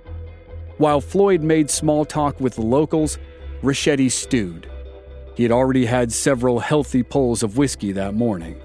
While 0.79 1.03
Floyd 1.03 1.43
made 1.43 1.69
small 1.69 2.07
talk 2.07 2.41
with 2.41 2.55
the 2.55 2.63
locals, 2.63 3.19
Richetti 3.63 4.11
stewed. 4.11 4.71
He 5.35 5.43
had 5.43 5.53
already 5.53 5.85
had 5.85 6.11
several 6.11 6.61
healthy 6.61 7.03
pulls 7.03 7.43
of 7.43 7.59
whiskey 7.59 7.93
that 7.93 8.15
morning. 8.15 8.59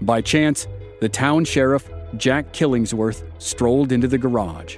By 0.00 0.20
chance, 0.20 0.68
the 1.00 1.08
town 1.08 1.44
sheriff, 1.44 1.90
Jack 2.16 2.52
Killingsworth, 2.52 3.24
strolled 3.38 3.90
into 3.90 4.06
the 4.06 4.18
garage. 4.18 4.76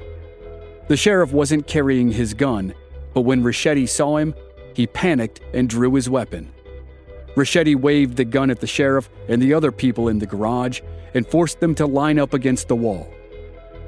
The 0.88 0.96
sheriff 0.96 1.32
wasn't 1.32 1.66
carrying 1.66 2.10
his 2.10 2.32
gun, 2.32 2.72
but 3.12 3.22
when 3.22 3.42
Richetti 3.42 3.86
saw 3.86 4.16
him, 4.16 4.34
he 4.72 4.86
panicked 4.86 5.42
and 5.52 5.68
drew 5.68 5.92
his 5.92 6.08
weapon. 6.08 6.50
Richetti 7.38 7.76
waved 7.76 8.16
the 8.16 8.24
gun 8.24 8.50
at 8.50 8.58
the 8.58 8.66
sheriff 8.66 9.08
and 9.28 9.40
the 9.40 9.54
other 9.54 9.70
people 9.70 10.08
in 10.08 10.18
the 10.18 10.26
garage 10.26 10.80
and 11.14 11.24
forced 11.24 11.60
them 11.60 11.72
to 11.76 11.86
line 11.86 12.18
up 12.18 12.34
against 12.34 12.66
the 12.66 12.74
wall. 12.74 13.08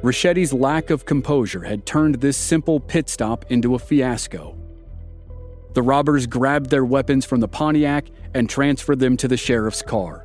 Richetti's 0.03 0.53
lack 0.53 0.91
of 0.91 1.05
composure 1.05 1.65
had 1.65 1.85
turned 1.85 2.21
this 2.21 2.37
simple 2.37 2.79
pit 2.79 3.09
stop 3.09 3.45
into 3.51 3.75
a 3.75 3.79
fiasco. 3.81 4.57
The 5.75 5.83
robbers 5.83 6.29
grabbed 6.29 6.71
their 6.71 6.85
weapons 6.85 7.25
from 7.25 7.41
the 7.41 7.49
Pontiac 7.49 8.07
and 8.35 8.49
transferred 8.49 9.01
them 9.01 9.17
to 9.17 9.27
the 9.27 9.37
sheriff's 9.37 9.83
car. 9.83 10.25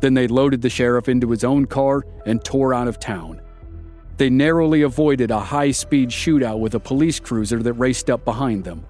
Then 0.00 0.12
they 0.12 0.28
loaded 0.28 0.60
the 0.60 0.68
sheriff 0.68 1.08
into 1.08 1.30
his 1.30 1.44
own 1.44 1.64
car 1.64 2.04
and 2.26 2.44
tore 2.44 2.74
out 2.74 2.86
of 2.86 3.00
town. 3.00 3.40
They 4.18 4.28
narrowly 4.28 4.82
avoided 4.82 5.30
a 5.30 5.40
high 5.40 5.70
speed 5.70 6.10
shootout 6.10 6.60
with 6.60 6.74
a 6.74 6.80
police 6.80 7.18
cruiser 7.18 7.62
that 7.62 7.72
raced 7.72 8.10
up 8.10 8.26
behind 8.26 8.64
them. 8.64 8.84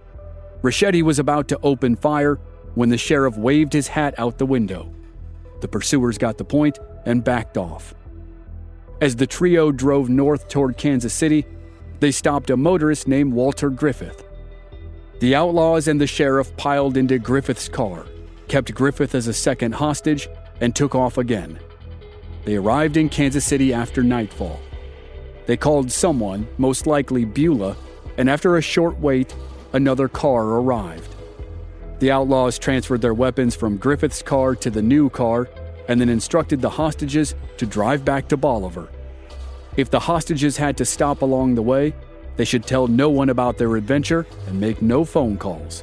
Richetti 0.62 1.02
was 1.02 1.20
about 1.20 1.46
to 1.48 1.60
open 1.62 1.94
fire 1.94 2.40
when 2.78 2.90
the 2.90 2.96
sheriff 2.96 3.36
waved 3.36 3.72
his 3.72 3.88
hat 3.88 4.14
out 4.18 4.38
the 4.38 4.46
window. 4.46 4.88
The 5.62 5.66
pursuers 5.66 6.16
got 6.16 6.38
the 6.38 6.44
point 6.44 6.78
and 7.06 7.24
backed 7.24 7.56
off. 7.58 7.92
As 9.00 9.16
the 9.16 9.26
trio 9.26 9.72
drove 9.72 10.08
north 10.08 10.46
toward 10.46 10.76
Kansas 10.76 11.12
City, 11.12 11.44
they 11.98 12.12
stopped 12.12 12.50
a 12.50 12.56
motorist 12.56 13.08
named 13.08 13.32
Walter 13.32 13.68
Griffith. 13.68 14.24
The 15.18 15.34
outlaws 15.34 15.88
and 15.88 16.00
the 16.00 16.06
sheriff 16.06 16.56
piled 16.56 16.96
into 16.96 17.18
Griffith's 17.18 17.68
car, 17.68 18.06
kept 18.46 18.72
Griffith 18.72 19.16
as 19.16 19.26
a 19.26 19.34
second 19.34 19.72
hostage, 19.74 20.28
and 20.60 20.72
took 20.72 20.94
off 20.94 21.18
again. 21.18 21.58
They 22.44 22.54
arrived 22.54 22.96
in 22.96 23.08
Kansas 23.08 23.44
City 23.44 23.74
after 23.74 24.04
nightfall. 24.04 24.60
They 25.46 25.56
called 25.56 25.90
someone, 25.90 26.46
most 26.58 26.86
likely 26.86 27.24
Beulah, 27.24 27.76
and 28.16 28.30
after 28.30 28.56
a 28.56 28.62
short 28.62 29.00
wait, 29.00 29.34
another 29.72 30.06
car 30.06 30.44
arrived. 30.44 31.16
The 31.98 32.10
outlaws 32.12 32.58
transferred 32.58 33.00
their 33.00 33.14
weapons 33.14 33.56
from 33.56 33.76
Griffith's 33.76 34.22
car 34.22 34.54
to 34.56 34.70
the 34.70 34.82
new 34.82 35.10
car 35.10 35.48
and 35.88 36.00
then 36.00 36.08
instructed 36.08 36.60
the 36.60 36.70
hostages 36.70 37.34
to 37.56 37.66
drive 37.66 38.04
back 38.04 38.28
to 38.28 38.36
Bolivar. 38.36 38.88
If 39.76 39.90
the 39.90 40.00
hostages 40.00 40.56
had 40.56 40.76
to 40.76 40.84
stop 40.84 41.22
along 41.22 41.54
the 41.54 41.62
way, 41.62 41.94
they 42.36 42.44
should 42.44 42.64
tell 42.64 42.86
no 42.86 43.10
one 43.10 43.30
about 43.30 43.58
their 43.58 43.74
adventure 43.76 44.26
and 44.46 44.60
make 44.60 44.80
no 44.80 45.04
phone 45.04 45.36
calls. 45.36 45.82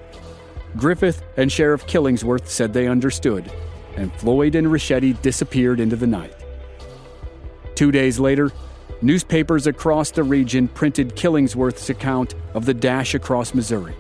Griffith 0.78 1.24
and 1.38 1.52
Sheriff 1.52 1.86
Killingsworth 1.86 2.48
said 2.48 2.72
they 2.72 2.88
understood, 2.88 3.52
and 3.98 4.14
Floyd 4.14 4.56
and 4.56 4.68
Richetti 4.68 5.22
disappeared 5.22 5.80
into 5.80 5.96
the 5.96 6.08
night. 6.08 6.34
Two 7.76 7.92
days 7.92 8.20
later, 8.20 8.52
newspapers 9.02 9.68
across 9.68 10.12
the 10.12 10.24
region 10.24 10.70
printed 10.70 11.16
Killingsworth's 11.16 11.90
account 11.90 12.36
of 12.54 12.66
the 12.66 12.74
dash 12.74 13.16
across 13.16 13.54
Missouri. 13.54 13.96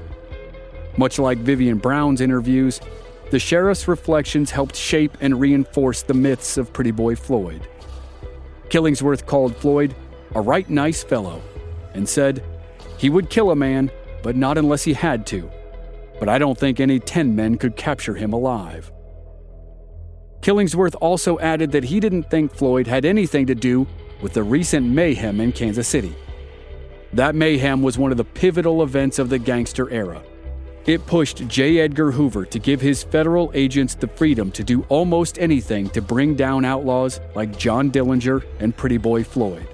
Much 0.97 1.19
like 1.19 1.37
Vivian 1.39 1.77
Brown's 1.77 2.21
interviews, 2.21 2.79
the 3.31 3.39
sheriff's 3.39 3.87
reflections 3.87 4.51
helped 4.51 4.75
shape 4.75 5.17
and 5.19 5.39
reinforce 5.39 6.03
the 6.03 6.13
myths 6.13 6.57
of 6.57 6.71
Pretty 6.71 6.91
Boy 6.91 7.15
Floyd. 7.15 7.67
Killingsworth 8.69 9.25
called 9.25 9.55
Floyd 9.57 9.95
a 10.33 10.41
right 10.41 10.69
nice 10.69 11.03
fellow 11.03 11.41
and 11.93 12.07
said 12.07 12.43
he 12.97 13.09
would 13.09 13.29
kill 13.29 13.51
a 13.51 13.55
man, 13.55 13.91
but 14.23 14.35
not 14.35 14.57
unless 14.57 14.83
he 14.83 14.93
had 14.93 15.25
to. 15.27 15.49
But 16.19 16.29
I 16.29 16.37
don't 16.37 16.57
think 16.57 16.79
any 16.79 16.99
10 16.99 17.35
men 17.35 17.57
could 17.57 17.75
capture 17.75 18.15
him 18.15 18.31
alive. 18.33 18.91
Killingsworth 20.41 20.95
also 21.01 21.39
added 21.39 21.71
that 21.71 21.85
he 21.85 21.99
didn't 21.99 22.29
think 22.29 22.53
Floyd 22.53 22.87
had 22.87 23.03
anything 23.03 23.47
to 23.47 23.55
do 23.55 23.87
with 24.21 24.33
the 24.33 24.43
recent 24.43 24.85
mayhem 24.85 25.41
in 25.41 25.51
Kansas 25.51 25.87
City. 25.87 26.15
That 27.13 27.35
mayhem 27.35 27.81
was 27.81 27.97
one 27.97 28.11
of 28.11 28.17
the 28.17 28.23
pivotal 28.23 28.83
events 28.83 29.19
of 29.19 29.29
the 29.29 29.39
gangster 29.39 29.89
era 29.89 30.21
it 30.85 31.05
pushed 31.07 31.47
J. 31.47 31.79
Edgar 31.79 32.11
Hoover 32.11 32.45
to 32.45 32.59
give 32.59 32.79
his 32.79 33.03
federal 33.03 33.51
agents 33.55 33.95
the 33.95 34.07
freedom 34.07 34.51
to 34.51 34.63
do 34.63 34.85
almost 34.89 35.39
anything 35.39 35.89
to 35.89 36.01
bring 36.01 36.35
down 36.35 36.63
outlaws 36.63 37.19
like 37.33 37.57
John 37.57 37.91
Dillinger 37.91 38.45
and 38.59 38.75
Pretty 38.75 38.97
Boy 38.97 39.23
Floyd. 39.23 39.67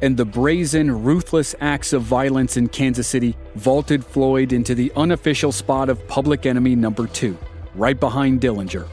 And 0.00 0.16
the 0.16 0.24
brazen, 0.24 1.04
ruthless 1.04 1.54
acts 1.60 1.92
of 1.92 2.02
violence 2.02 2.56
in 2.56 2.68
Kansas 2.68 3.06
City 3.06 3.36
vaulted 3.54 4.04
Floyd 4.04 4.52
into 4.52 4.74
the 4.74 4.90
unofficial 4.96 5.52
spot 5.52 5.88
of 5.88 6.06
public 6.08 6.46
enemy 6.46 6.74
number 6.74 7.06
two, 7.06 7.36
right 7.74 7.98
behind 7.98 8.40
Dillinger. 8.40 8.88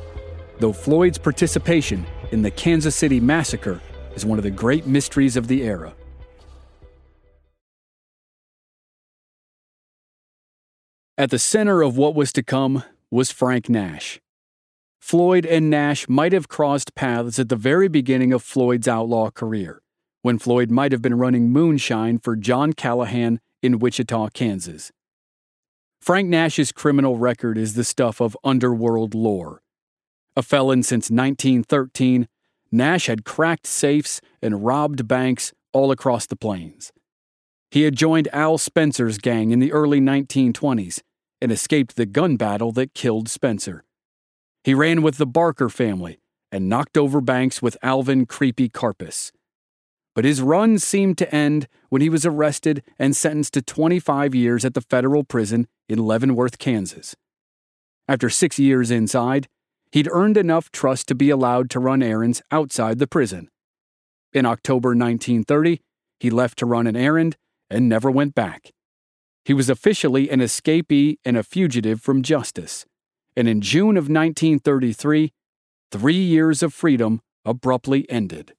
Though 0.59 0.73
Floyd's 0.73 1.17
participation 1.17 2.05
in 2.31 2.41
the 2.41 2.51
Kansas 2.51 2.95
City 2.95 3.19
massacre 3.19 3.81
is 4.13 4.25
one 4.25 4.37
of 4.37 4.43
the 4.43 4.51
great 4.51 4.85
mysteries 4.85 5.37
of 5.37 5.47
the 5.47 5.63
era. 5.63 5.95
At 11.19 11.31
the 11.31 11.37
center 11.37 11.81
of 11.81 11.97
what 11.97 12.15
was 12.15 12.31
to 12.31 12.41
come 12.41 12.81
was 13.11 13.29
Frank 13.29 13.67
Nash. 13.67 14.21
Floyd 15.01 15.45
and 15.45 15.69
Nash 15.69 16.07
might 16.07 16.31
have 16.31 16.47
crossed 16.47 16.95
paths 16.95 17.37
at 17.37 17.49
the 17.49 17.57
very 17.57 17.89
beginning 17.89 18.31
of 18.31 18.41
Floyd's 18.41 18.87
outlaw 18.87 19.29
career, 19.29 19.81
when 20.21 20.39
Floyd 20.39 20.71
might 20.71 20.93
have 20.93 21.01
been 21.01 21.17
running 21.17 21.49
moonshine 21.49 22.19
for 22.19 22.37
John 22.37 22.71
Callahan 22.71 23.41
in 23.61 23.79
Wichita, 23.79 24.29
Kansas. 24.29 24.93
Frank 25.99 26.29
Nash's 26.29 26.71
criminal 26.71 27.17
record 27.17 27.57
is 27.57 27.73
the 27.73 27.83
stuff 27.83 28.21
of 28.21 28.37
underworld 28.45 29.13
lore. 29.13 29.61
A 30.37 30.41
felon 30.41 30.83
since 30.83 31.11
1913, 31.11 32.29
Nash 32.71 33.07
had 33.07 33.25
cracked 33.25 33.67
safes 33.67 34.21
and 34.41 34.63
robbed 34.63 35.05
banks 35.05 35.51
all 35.73 35.91
across 35.91 36.25
the 36.25 36.37
plains. 36.37 36.93
He 37.71 37.83
had 37.83 37.97
joined 37.97 38.29
Al 38.31 38.57
Spencer's 38.57 39.17
gang 39.17 39.51
in 39.51 39.59
the 39.59 39.73
early 39.73 39.99
1920s 39.99 41.01
and 41.41 41.51
escaped 41.51 41.95
the 41.95 42.05
gun 42.05 42.35
battle 42.35 42.71
that 42.73 42.93
killed 42.93 43.29
Spencer. 43.29 43.83
He 44.63 44.73
ran 44.73 45.01
with 45.01 45.17
the 45.17 45.25
Barker 45.25 45.69
family 45.69 46.19
and 46.51 46.67
knocked 46.67 46.97
over 46.97 47.21
banks 47.21 47.61
with 47.61 47.77
Alvin 47.81 48.25
Creepy 48.25 48.69
Karpis. 48.69 49.31
but 50.15 50.25
his 50.25 50.41
run 50.41 50.77
seemed 50.77 51.17
to 51.17 51.33
end 51.33 51.67
when 51.87 52.01
he 52.01 52.09
was 52.09 52.25
arrested 52.25 52.83
and 52.97 53.15
sentenced 53.15 53.53
to 53.53 53.61
25 53.61 54.35
years 54.35 54.65
at 54.65 54.73
the 54.73 54.81
federal 54.81 55.23
prison 55.23 55.65
in 55.87 55.99
Leavenworth, 55.99 56.57
Kansas. 56.57 57.15
After 58.07 58.29
six 58.29 58.59
years 58.59 58.91
inside, 58.91 59.47
he'd 59.91 60.09
earned 60.11 60.35
enough 60.35 60.71
trust 60.71 61.07
to 61.07 61.15
be 61.15 61.29
allowed 61.29 61.69
to 61.69 61.79
run 61.79 62.03
errands 62.03 62.41
outside 62.51 62.99
the 62.99 63.07
prison. 63.07 63.49
In 64.33 64.45
October 64.45 64.89
1930, 64.89 65.79
he 66.19 66.29
left 66.29 66.57
to 66.59 66.65
run 66.65 66.85
an 66.85 66.97
errand 66.97 67.37
and 67.69 67.87
never 67.87 68.11
went 68.11 68.35
back. 68.35 68.71
He 69.49 69.55
was 69.55 69.67
officially 69.67 70.29
an 70.29 70.41
escapee 70.41 71.17
and 71.25 71.35
a 71.35 71.41
fugitive 71.41 72.01
from 72.01 72.21
justice. 72.21 72.85
And 73.35 73.47
in 73.47 73.61
June 73.61 73.97
of 73.97 74.03
1933, 74.03 75.33
three 75.89 76.13
years 76.13 76.61
of 76.61 76.71
freedom 76.71 77.21
abruptly 77.43 78.07
ended. 78.11 78.53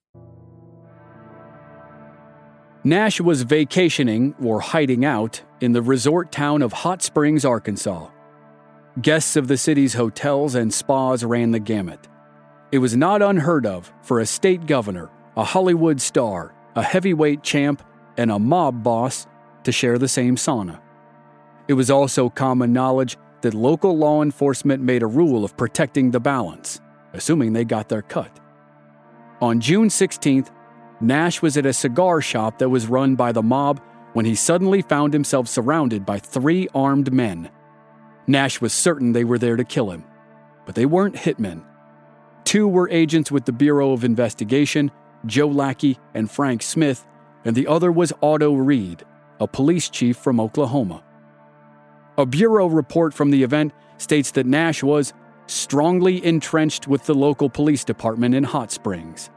Nash 2.83 3.21
was 3.21 3.43
vacationing 3.43 4.35
or 4.43 4.59
hiding 4.59 5.05
out 5.05 5.41
in 5.61 5.71
the 5.71 5.81
resort 5.81 6.29
town 6.29 6.61
of 6.61 6.73
Hot 6.73 7.01
Springs, 7.01 7.45
Arkansas. 7.45 8.09
Guests 9.01 9.37
of 9.37 9.47
the 9.47 9.57
city's 9.57 9.93
hotels 9.93 10.55
and 10.55 10.73
spas 10.73 11.23
ran 11.23 11.51
the 11.51 11.59
gamut. 11.59 12.09
It 12.73 12.79
was 12.79 12.97
not 12.97 13.21
unheard 13.21 13.65
of 13.65 13.93
for 14.01 14.19
a 14.19 14.25
state 14.25 14.65
governor, 14.65 15.09
a 15.37 15.45
Hollywood 15.45 16.01
star, 16.01 16.53
a 16.75 16.83
heavyweight 16.83 17.43
champ, 17.43 17.81
and 18.17 18.29
a 18.29 18.37
mob 18.37 18.83
boss 18.83 19.25
to 19.63 19.71
share 19.71 19.97
the 19.97 20.07
same 20.07 20.35
sauna. 20.35 20.79
It 21.67 21.73
was 21.73 21.91
also 21.91 22.29
common 22.29 22.73
knowledge 22.73 23.17
that 23.41 23.53
local 23.53 23.97
law 23.97 24.21
enforcement 24.21 24.83
made 24.83 25.03
a 25.03 25.07
rule 25.07 25.43
of 25.43 25.57
protecting 25.57 26.11
the 26.11 26.19
balance, 26.19 26.79
assuming 27.13 27.53
they 27.53 27.65
got 27.65 27.89
their 27.89 28.01
cut. 28.01 28.39
On 29.41 29.59
June 29.59 29.87
16th, 29.87 30.49
Nash 30.99 31.41
was 31.41 31.57
at 31.57 31.65
a 31.65 31.73
cigar 31.73 32.21
shop 32.21 32.59
that 32.59 32.69
was 32.69 32.87
run 32.87 33.15
by 33.15 33.31
the 33.31 33.41
mob 33.41 33.81
when 34.13 34.25
he 34.25 34.35
suddenly 34.35 34.81
found 34.83 35.13
himself 35.13 35.47
surrounded 35.47 36.05
by 36.05 36.19
three 36.19 36.67
armed 36.75 37.11
men. 37.11 37.49
Nash 38.27 38.61
was 38.61 38.73
certain 38.73 39.11
they 39.11 39.23
were 39.23 39.39
there 39.39 39.55
to 39.55 39.63
kill 39.63 39.89
him, 39.89 40.03
but 40.65 40.75
they 40.75 40.85
weren't 40.85 41.15
hitmen. 41.15 41.63
Two 42.43 42.67
were 42.67 42.89
agents 42.89 43.31
with 43.31 43.45
the 43.45 43.51
Bureau 43.51 43.93
of 43.93 44.03
Investigation, 44.03 44.91
Joe 45.25 45.47
Lackey 45.47 45.97
and 46.13 46.29
Frank 46.29 46.61
Smith, 46.61 47.05
and 47.45 47.55
the 47.55 47.67
other 47.67 47.91
was 47.91 48.13
Otto 48.21 48.53
Reed, 48.53 49.03
a 49.41 49.47
police 49.47 49.89
chief 49.89 50.17
from 50.17 50.39
Oklahoma. 50.39 51.03
A 52.17 52.27
Bureau 52.27 52.67
report 52.67 53.11
from 53.11 53.31
the 53.31 53.41
event 53.41 53.73
states 53.97 54.29
that 54.31 54.45
Nash 54.45 54.83
was 54.83 55.13
strongly 55.47 56.23
entrenched 56.23 56.87
with 56.87 57.05
the 57.07 57.15
local 57.15 57.49
police 57.49 57.83
department 57.83 58.35
in 58.35 58.43
Hot 58.43 58.71
Springs. 58.71 59.31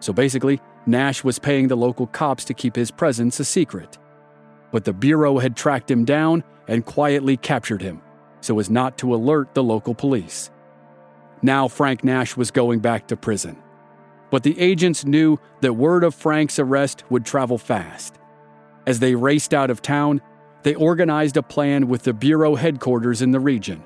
So 0.00 0.14
basically, 0.14 0.60
Nash 0.86 1.22
was 1.22 1.38
paying 1.38 1.68
the 1.68 1.76
local 1.76 2.06
cops 2.06 2.46
to 2.46 2.54
keep 2.54 2.74
his 2.74 2.90
presence 2.90 3.38
a 3.38 3.44
secret. 3.44 3.98
But 4.72 4.84
the 4.84 4.94
Bureau 4.94 5.38
had 5.38 5.56
tracked 5.56 5.90
him 5.90 6.06
down 6.06 6.42
and 6.66 6.86
quietly 6.86 7.36
captured 7.36 7.82
him, 7.82 8.00
so 8.40 8.58
as 8.58 8.70
not 8.70 8.96
to 8.98 9.14
alert 9.14 9.54
the 9.54 9.62
local 9.62 9.94
police. 9.94 10.50
Now 11.42 11.68
Frank 11.68 12.02
Nash 12.02 12.34
was 12.34 12.50
going 12.50 12.80
back 12.80 13.08
to 13.08 13.16
prison. 13.16 13.58
But 14.30 14.42
the 14.42 14.58
agents 14.58 15.04
knew 15.04 15.38
that 15.60 15.74
word 15.74 16.02
of 16.02 16.14
Frank's 16.14 16.58
arrest 16.58 17.04
would 17.10 17.26
travel 17.26 17.58
fast. 17.58 18.18
As 18.86 19.00
they 19.00 19.14
raced 19.14 19.54
out 19.54 19.70
of 19.70 19.82
town, 19.82 20.20
they 20.62 20.74
organized 20.74 21.36
a 21.36 21.42
plan 21.42 21.88
with 21.88 22.02
the 22.02 22.12
Bureau 22.12 22.54
headquarters 22.54 23.22
in 23.22 23.30
the 23.30 23.40
region. 23.40 23.82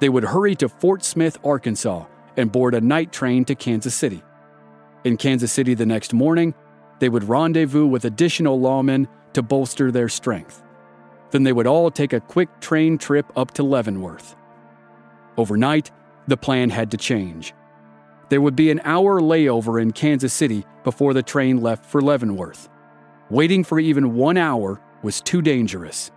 They 0.00 0.08
would 0.08 0.24
hurry 0.24 0.54
to 0.56 0.68
Fort 0.68 1.04
Smith, 1.04 1.38
Arkansas, 1.44 2.06
and 2.36 2.52
board 2.52 2.74
a 2.74 2.80
night 2.80 3.12
train 3.12 3.44
to 3.46 3.54
Kansas 3.54 3.94
City. 3.94 4.22
In 5.04 5.16
Kansas 5.16 5.52
City 5.52 5.74
the 5.74 5.86
next 5.86 6.12
morning, 6.12 6.54
they 6.98 7.08
would 7.08 7.24
rendezvous 7.24 7.86
with 7.86 8.04
additional 8.04 8.58
lawmen 8.58 9.06
to 9.34 9.42
bolster 9.42 9.90
their 9.90 10.08
strength. 10.08 10.62
Then 11.30 11.42
they 11.42 11.52
would 11.52 11.66
all 11.66 11.90
take 11.90 12.12
a 12.12 12.20
quick 12.20 12.60
train 12.60 12.98
trip 12.98 13.26
up 13.36 13.52
to 13.54 13.62
Leavenworth. 13.62 14.36
Overnight, 15.36 15.90
the 16.28 16.36
plan 16.36 16.70
had 16.70 16.90
to 16.92 16.96
change. 16.96 17.54
There 18.28 18.40
would 18.40 18.56
be 18.56 18.70
an 18.70 18.80
hour 18.84 19.20
layover 19.20 19.80
in 19.80 19.92
Kansas 19.92 20.32
City 20.32 20.64
before 20.82 21.12
the 21.12 21.22
train 21.22 21.60
left 21.60 21.84
for 21.84 22.00
Leavenworth. 22.00 22.68
Waiting 23.30 23.64
for 23.64 23.80
even 23.80 24.14
one 24.14 24.36
hour 24.36 24.80
was 25.02 25.20
too 25.20 25.40
dangerous. 25.40 26.10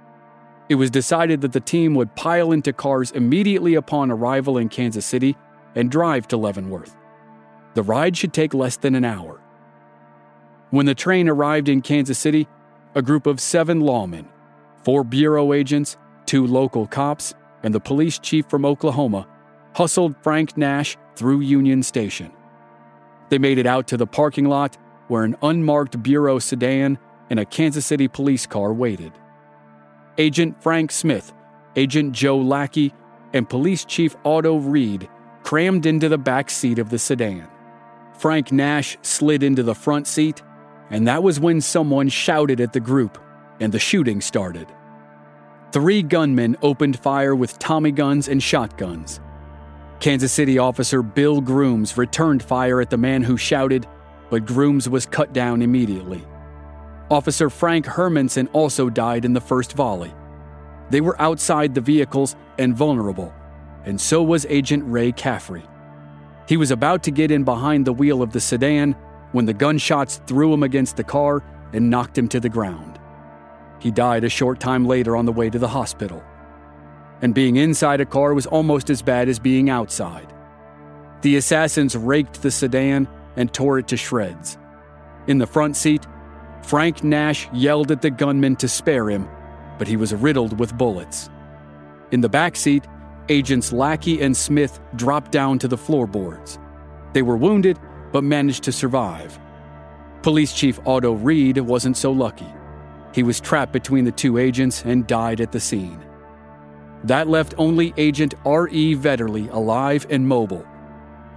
It 0.70 0.76
was 0.76 0.92
decided 0.92 1.42
that 1.42 1.54
the 1.54 1.62
team 1.62 1.96
would 1.96 2.16
pile 2.16 2.52
into 2.52 2.74
cars 2.74 3.12
immediately 3.12 3.76
upon 3.76 4.12
arrival 4.12 4.58
in 4.58 4.68
Kansas 4.68 5.06
City 5.06 5.38
and 5.76 5.90
drive 5.90 6.28
to 6.30 6.38
Leavenworth. 6.38 6.96
The 7.76 7.84
ride 7.84 8.18
should 8.18 8.34
take 8.34 8.54
less 8.54 8.76
than 8.76 8.96
an 8.96 9.06
hour. 9.06 9.40
When 10.72 10.86
the 10.86 10.96
train 10.96 11.30
arrived 11.30 11.70
in 11.70 11.82
Kansas 11.82 12.20
City, 12.20 12.48
a 12.96 13.02
group 13.02 13.26
of 13.26 13.40
seven 13.40 13.82
lawmen, 13.82 14.26
four 14.84 15.06
bureau 15.06 15.54
agents, 15.54 15.98
two 16.26 16.46
local 16.46 16.88
cops, 16.88 17.34
and 17.64 17.74
the 17.74 17.80
police 17.80 18.20
chief 18.20 18.46
from 18.50 18.66
Oklahoma 18.66 19.28
hustled 19.76 20.16
Frank 20.24 20.58
Nash 20.58 20.98
through 21.16 21.42
Union 21.42 21.84
Station. 21.84 22.32
They 23.30 23.38
made 23.38 23.58
it 23.58 23.66
out 23.66 23.88
to 23.88 23.98
the 23.98 24.08
parking 24.08 24.46
lot 24.46 24.78
where 25.08 25.24
an 25.24 25.36
unmarked 25.42 26.02
bureau 26.02 26.40
sedan 26.40 26.98
and 27.30 27.40
a 27.40 27.46
Kansas 27.46 27.86
City 27.86 28.08
police 28.08 28.46
car 28.46 28.74
waited. 28.74 29.12
Agent 30.18 30.62
Frank 30.62 30.92
Smith, 30.92 31.34
Agent 31.76 32.14
Joe 32.14 32.38
Lackey, 32.38 32.94
and 33.34 33.50
Police 33.50 33.86
Chief 33.86 34.16
Otto 34.26 34.58
Reed 34.58 35.10
crammed 35.44 35.86
into 35.86 36.10
the 36.10 36.18
back 36.18 36.50
seat 36.50 36.80
of 36.80 36.90
the 36.90 37.00
sedan. 37.00 37.48
Frank 38.18 38.52
Nash 38.52 38.98
slid 39.02 39.44
into 39.44 39.64
the 39.64 39.76
front 39.76 40.08
seat, 40.08 40.42
and 40.90 41.08
that 41.08 41.24
was 41.24 41.40
when 41.40 41.62
someone 41.62 42.10
shouted 42.10 42.60
at 42.60 42.74
the 42.74 42.80
group, 42.80 43.18
and 43.60 43.72
the 43.72 43.80
shooting 43.80 44.22
started. 44.22 44.68
Three 45.72 46.02
gunmen 46.02 46.58
opened 46.62 46.98
fire 47.00 47.36
with 47.36 47.60
Tommy 47.60 47.92
guns 47.92 48.28
and 48.28 48.42
shotguns. 48.42 49.20
Kansas 50.00 50.32
City 50.32 50.58
officer 50.58 51.02
Bill 51.02 51.42
Grooms 51.42 51.98
returned 51.98 52.42
fire 52.42 52.82
at 52.82 52.90
the 52.90 52.98
man 52.98 53.24
who 53.24 53.38
shouted, 53.38 53.88
but 54.30 54.46
Grooms 54.46 54.90
was 54.90 55.06
cut 55.06 55.34
down 55.34 55.62
immediately. 55.62 56.24
Officer 57.10 57.50
Frank 57.50 57.86
Hermanson 57.86 58.50
also 58.54 58.90
died 58.90 59.24
in 59.24 59.34
the 59.34 59.42
first 59.42 59.74
volley. 59.74 60.14
They 60.90 61.02
were 61.02 61.20
outside 61.22 61.74
the 61.74 61.82
vehicles 61.82 62.36
and 62.58 62.76
vulnerable, 62.76 63.34
and 63.86 64.00
so 64.00 64.22
was 64.22 64.46
Agent 64.50 64.84
Ray 64.86 65.12
Caffrey. 65.12 65.64
He 66.48 66.58
was 66.58 66.72
about 66.72 67.04
to 67.04 67.12
get 67.12 67.32
in 67.32 67.44
behind 67.44 67.86
the 67.86 67.94
wheel 67.94 68.22
of 68.22 68.32
the 68.32 68.40
sedan 68.40 68.96
when 69.32 69.46
the 69.46 69.54
gunshots 69.54 70.22
threw 70.26 70.54
him 70.54 70.64
against 70.64 70.98
the 70.98 71.04
car 71.04 71.44
and 71.74 71.90
knocked 71.90 72.18
him 72.18 72.28
to 72.30 72.40
the 72.40 72.50
ground. 72.50 73.00
He 73.80 73.92
died 73.92 74.24
a 74.24 74.30
short 74.30 74.60
time 74.60 74.86
later 74.86 75.16
on 75.16 75.26
the 75.26 75.32
way 75.32 75.50
to 75.50 75.60
the 75.60 75.68
hospital. 75.68 76.24
And 77.22 77.34
being 77.34 77.58
inside 77.58 78.02
a 78.02 78.06
car 78.06 78.34
was 78.34 78.46
almost 78.46 78.90
as 78.90 79.02
bad 79.02 79.28
as 79.28 79.40
being 79.40 79.70
outside. 79.70 80.34
The 81.22 81.36
assassins 81.38 81.96
raked 81.96 82.42
the 82.42 82.52
sedan 82.52 83.08
and 83.38 83.54
tore 83.54 83.80
it 83.80 83.88
to 83.88 83.98
shreds. 83.98 84.58
In 85.28 85.38
the 85.38 85.48
front 85.48 85.78
seat, 85.78 86.06
Frank 86.62 87.04
Nash 87.04 87.48
yelled 87.54 87.92
at 87.92 88.02
the 88.02 88.10
gunman 88.10 88.58
to 88.58 88.68
spare 88.68 89.10
him, 89.10 89.30
but 89.78 89.88
he 89.88 89.96
was 89.96 90.14
riddled 90.14 90.60
with 90.60 90.78
bullets. 90.78 91.30
In 92.12 92.20
the 92.20 92.30
back 92.30 92.56
seat, 92.58 92.86
Agents 93.30 93.72
Lackey 93.72 94.22
and 94.22 94.36
Smith 94.36 94.80
dropped 94.96 95.32
down 95.32 95.60
to 95.60 95.68
the 95.68 95.78
floorboards. 95.78 96.60
They 97.14 97.22
were 97.22 97.38
wounded, 97.38 97.80
but 98.12 98.24
managed 98.24 98.64
to 98.64 98.72
survive. 98.72 99.40
Police 100.22 100.54
Chief 100.54 100.80
Otto 100.86 101.14
Reed 101.14 101.58
wasn't 101.58 101.98
so 101.98 102.12
lucky. 102.12 102.48
He 103.14 103.24
was 103.24 103.40
trapped 103.40 103.74
between 103.74 104.06
the 104.06 104.12
two 104.12 104.38
agents 104.38 104.84
and 104.86 105.08
died 105.08 105.42
at 105.42 105.52
the 105.52 105.60
scene. 105.60 106.04
That 107.04 107.28
left 107.28 107.54
only 107.58 107.94
Agent 107.98 108.34
R.E. 108.46 108.96
Vetterli 108.96 109.52
alive 109.52 110.06
and 110.10 110.28
mobile. 110.28 110.66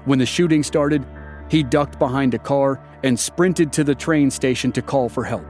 When 0.05 0.19
the 0.19 0.27
shooting 0.27 0.63
started, 0.63 1.07
he 1.51 1.65
ducked 1.65 1.99
behind 1.99 2.33
a 2.33 2.39
car 2.39 2.81
and 3.03 3.19
sprinted 3.19 3.73
to 3.73 3.85
the 3.85 3.95
train 3.95 4.31
station 4.31 4.71
to 4.73 4.81
call 4.81 5.09
for 5.09 5.25
help. 5.25 5.47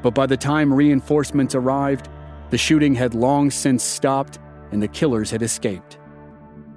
But 0.00 0.14
by 0.14 0.26
the 0.26 0.36
time 0.36 0.72
reinforcements 0.72 1.56
arrived, 1.56 2.08
the 2.50 2.58
shooting 2.58 2.94
had 2.94 3.14
long 3.14 3.50
since 3.50 3.82
stopped 3.82 4.38
and 4.70 4.80
the 4.80 4.88
killers 4.88 5.30
had 5.30 5.42
escaped. 5.42 5.98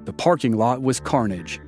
The 0.06 0.14
parking 0.14 0.58
lot 0.58 0.82
was 0.82 1.00
carnage. 1.00 1.60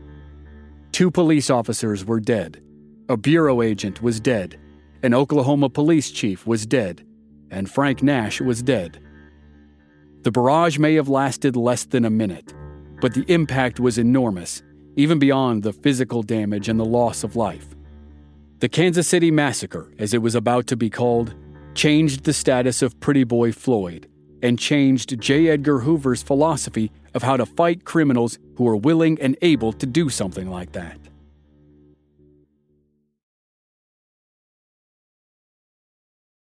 Two 0.91 1.11
police 1.11 1.51
officers 1.51 2.05
were 2.05 2.19
dead. 2.19 2.61
A 3.07 3.17
bureau 3.17 3.61
agent 3.61 4.01
was 4.01 4.19
dead. 4.19 4.59
An 5.03 5.13
Oklahoma 5.13 5.69
police 5.69 6.09
chief 6.09 6.47
was 6.47 6.65
dead. 6.65 7.05
And 7.51 7.69
Frank 7.69 8.01
Nash 8.01 8.41
was 8.41 8.63
dead. 8.63 8.99
The 10.23 10.31
barrage 10.31 10.79
may 10.79 10.95
have 10.95 11.09
lasted 11.09 11.55
less 11.55 11.85
than 11.85 12.05
a 12.05 12.09
minute, 12.09 12.53
but 12.99 13.13
the 13.13 13.25
impact 13.27 13.79
was 13.79 13.97
enormous, 13.97 14.63
even 14.95 15.19
beyond 15.19 15.63
the 15.63 15.73
physical 15.73 16.23
damage 16.23 16.69
and 16.69 16.79
the 16.79 16.85
loss 16.85 17.23
of 17.23 17.35
life. 17.35 17.75
The 18.59 18.69
Kansas 18.69 19.07
City 19.07 19.31
Massacre, 19.31 19.91
as 19.99 20.13
it 20.13 20.21
was 20.21 20.35
about 20.35 20.67
to 20.67 20.77
be 20.77 20.89
called, 20.89 21.35
changed 21.75 22.23
the 22.23 22.33
status 22.33 22.81
of 22.81 22.99
Pretty 22.99 23.23
Boy 23.23 23.51
Floyd 23.51 24.07
and 24.41 24.59
changed 24.59 25.19
J. 25.19 25.49
Edgar 25.49 25.79
Hoover's 25.79 26.21
philosophy 26.21 26.91
of 27.13 27.23
how 27.23 27.37
to 27.37 27.45
fight 27.45 27.85
criminals 27.85 28.39
who 28.57 28.67
are 28.67 28.75
willing 28.75 29.19
and 29.21 29.37
able 29.41 29.73
to 29.73 29.85
do 29.85 30.09
something 30.09 30.49
like 30.49 30.73
that. 30.73 30.99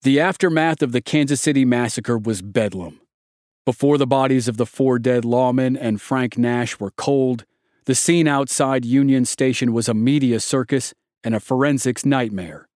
The 0.04 0.20
aftermath 0.20 0.84
of 0.84 0.92
the 0.92 1.02
Kansas 1.02 1.42
City 1.42 1.66
massacre 1.66 2.18
was 2.18 2.44
bedlam. 2.44 3.02
Before 3.66 3.98
the 3.98 4.06
bodies 4.06 4.48
of 4.48 4.58
the 4.58 4.68
four 4.68 5.00
dead 5.00 5.24
lawmen 5.24 5.76
and 5.80 6.00
Frank 6.00 6.38
Nash 6.38 6.80
were 6.80 6.92
cold, 6.92 7.44
the 7.86 7.96
scene 7.96 8.28
outside 8.28 8.84
Union 8.84 9.26
Station 9.26 9.72
was 9.72 9.88
a 9.88 9.94
media 9.94 10.40
circus 10.40 10.94
and 11.24 11.36
a 11.36 11.40
forensics 11.40 12.06
nightmare. 12.06 12.68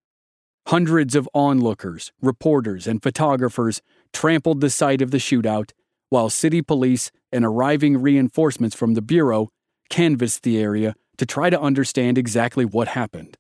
Hundreds 0.68 1.16
of 1.16 1.28
onlookers, 1.34 2.12
reporters, 2.22 2.86
and 2.86 3.02
photographers 3.02 3.82
trampled 4.14 4.62
the 4.62 4.70
site 4.70 5.02
of 5.02 5.10
the 5.10 5.18
shootout, 5.18 5.72
while 6.10 6.30
city 6.30 6.62
police 6.62 7.12
and 7.32 7.44
arriving 7.44 8.00
reinforcements 8.00 8.76
from 8.76 8.94
the 8.94 9.02
Bureau 9.02 9.50
canvassed 9.90 10.44
the 10.44 10.60
area 10.60 10.96
to 11.18 11.26
try 11.26 11.50
to 11.50 11.60
understand 11.60 12.18
exactly 12.18 12.66
what 12.66 12.90
happened. 12.90 13.36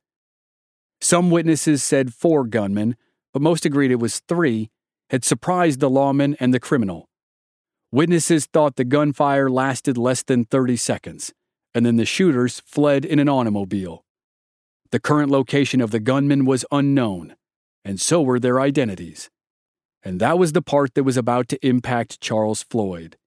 Some 1.01 1.29
witnesses 1.29 1.84
said 1.84 2.13
four 2.13 2.45
gunmen, 2.45 2.95
but 3.32 3.41
most 3.41 3.65
agreed 3.65 3.91
it 3.91 3.99
was 3.99 4.19
three, 4.27 4.69
had 5.12 5.23
surprised 5.23 5.79
the 5.79 5.89
lawman 5.89 6.36
and 6.39 6.53
the 6.53 6.60
criminal. 6.60 7.08
Witnesses 7.91 8.47
thought 8.47 8.75
the 8.75 8.84
gunfire 8.84 9.49
lasted 9.49 9.97
less 9.97 10.23
than 10.23 10.45
30 10.45 10.75
seconds, 10.77 11.34
and 11.73 11.86
then 11.86 11.97
the 11.97 12.05
shooters 12.05 12.62
fled 12.65 13.05
in 13.05 13.19
an 13.19 13.29
automobile. 13.29 14.03
The 14.91 14.99
current 14.99 15.29
location 15.29 15.82
of 15.82 15.91
the 15.91 15.99
gunmen 15.99 16.45
was 16.45 16.65
unknown, 16.71 17.36
and 17.86 17.99
so 17.99 18.21
were 18.21 18.39
their 18.39 18.60
identities. 18.60 19.29
And 20.03 20.19
that 20.19 20.39
was 20.39 20.53
the 20.53 20.62
part 20.62 20.93
that 20.95 21.03
was 21.03 21.17
about 21.17 21.47
to 21.49 21.65
impact 21.65 22.21
Charles 22.21 22.63
Floyd. 22.63 23.17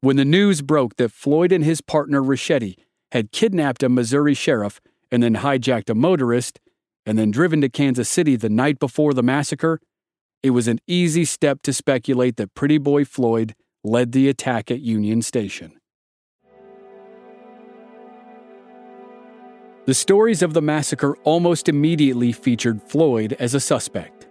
When 0.00 0.16
the 0.16 0.24
news 0.24 0.62
broke 0.62 0.96
that 0.96 1.12
Floyd 1.12 1.52
and 1.52 1.64
his 1.64 1.80
partner 1.80 2.20
Richetti 2.20 2.76
had 3.12 3.32
kidnapped 3.32 3.82
a 3.82 3.88
Missouri 3.88 4.34
sheriff 4.34 4.80
and 5.10 5.22
then 5.22 5.36
hijacked 5.36 5.90
a 5.90 5.94
motorist 5.94 6.60
and 7.04 7.18
then 7.18 7.30
driven 7.30 7.60
to 7.60 7.68
Kansas 7.68 8.08
City 8.08 8.36
the 8.36 8.48
night 8.48 8.78
before 8.78 9.14
the 9.14 9.22
massacre, 9.22 9.80
it 10.42 10.50
was 10.50 10.68
an 10.68 10.80
easy 10.86 11.24
step 11.24 11.62
to 11.62 11.72
speculate 11.72 12.36
that 12.36 12.54
Pretty 12.54 12.78
Boy 12.78 13.04
Floyd 13.04 13.54
led 13.84 14.12
the 14.12 14.28
attack 14.28 14.70
at 14.70 14.80
Union 14.80 15.22
Station. 15.22 15.78
The 19.84 19.94
stories 19.94 20.42
of 20.42 20.54
the 20.54 20.62
massacre 20.62 21.16
almost 21.24 21.68
immediately 21.68 22.30
featured 22.30 22.80
Floyd 22.80 23.36
as 23.40 23.52
a 23.52 23.58
suspect. 23.58 24.28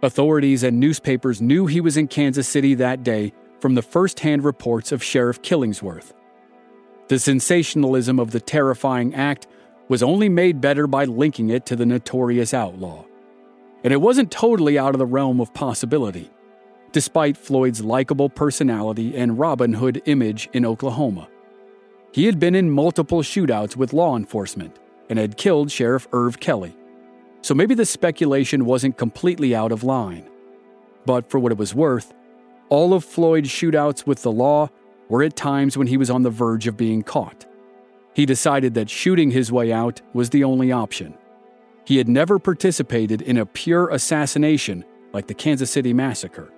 Authorities 0.00 0.62
and 0.62 0.78
newspapers 0.78 1.42
knew 1.42 1.66
he 1.66 1.80
was 1.80 1.96
in 1.96 2.06
Kansas 2.06 2.46
City 2.46 2.74
that 2.74 3.02
day 3.02 3.32
from 3.58 3.74
the 3.74 3.82
first 3.82 4.20
hand 4.20 4.44
reports 4.44 4.92
of 4.92 5.02
Sheriff 5.02 5.42
Killingsworth. 5.42 6.12
The 7.08 7.18
sensationalism 7.18 8.20
of 8.20 8.30
the 8.30 8.38
terrifying 8.38 9.12
act 9.12 9.48
was 9.88 10.04
only 10.04 10.28
made 10.28 10.60
better 10.60 10.86
by 10.86 11.04
linking 11.04 11.50
it 11.50 11.66
to 11.66 11.74
the 11.74 11.86
notorious 11.86 12.54
outlaw. 12.54 13.04
And 13.82 13.92
it 13.92 14.00
wasn't 14.00 14.30
totally 14.30 14.78
out 14.78 14.94
of 14.94 15.00
the 15.00 15.06
realm 15.06 15.40
of 15.40 15.52
possibility, 15.52 16.30
despite 16.92 17.36
Floyd's 17.36 17.82
likable 17.82 18.28
personality 18.28 19.16
and 19.16 19.36
Robin 19.36 19.72
Hood 19.72 20.00
image 20.06 20.48
in 20.52 20.64
Oklahoma. 20.64 21.28
He 22.16 22.24
had 22.24 22.40
been 22.40 22.54
in 22.54 22.70
multiple 22.70 23.20
shootouts 23.20 23.76
with 23.76 23.92
law 23.92 24.16
enforcement 24.16 24.74
and 25.10 25.18
had 25.18 25.36
killed 25.36 25.70
Sheriff 25.70 26.08
Irv 26.14 26.40
Kelly. 26.40 26.74
So 27.42 27.52
maybe 27.52 27.74
the 27.74 27.84
speculation 27.84 28.64
wasn't 28.64 28.96
completely 28.96 29.54
out 29.54 29.70
of 29.70 29.84
line. 29.84 30.26
But 31.04 31.28
for 31.28 31.38
what 31.38 31.52
it 31.52 31.58
was 31.58 31.74
worth, 31.74 32.14
all 32.70 32.94
of 32.94 33.04
Floyd's 33.04 33.50
shootouts 33.50 34.06
with 34.06 34.22
the 34.22 34.32
law 34.32 34.70
were 35.10 35.24
at 35.24 35.36
times 35.36 35.76
when 35.76 35.88
he 35.88 35.98
was 35.98 36.08
on 36.08 36.22
the 36.22 36.30
verge 36.30 36.66
of 36.66 36.78
being 36.78 37.02
caught. 37.02 37.44
He 38.14 38.24
decided 38.24 38.72
that 38.72 38.88
shooting 38.88 39.30
his 39.30 39.52
way 39.52 39.70
out 39.70 40.00
was 40.14 40.30
the 40.30 40.42
only 40.42 40.72
option. 40.72 41.12
He 41.84 41.98
had 41.98 42.08
never 42.08 42.38
participated 42.38 43.20
in 43.20 43.36
a 43.36 43.44
pure 43.44 43.90
assassination 43.90 44.86
like 45.12 45.26
the 45.26 45.34
Kansas 45.34 45.70
City 45.70 45.92
massacre. 45.92 46.50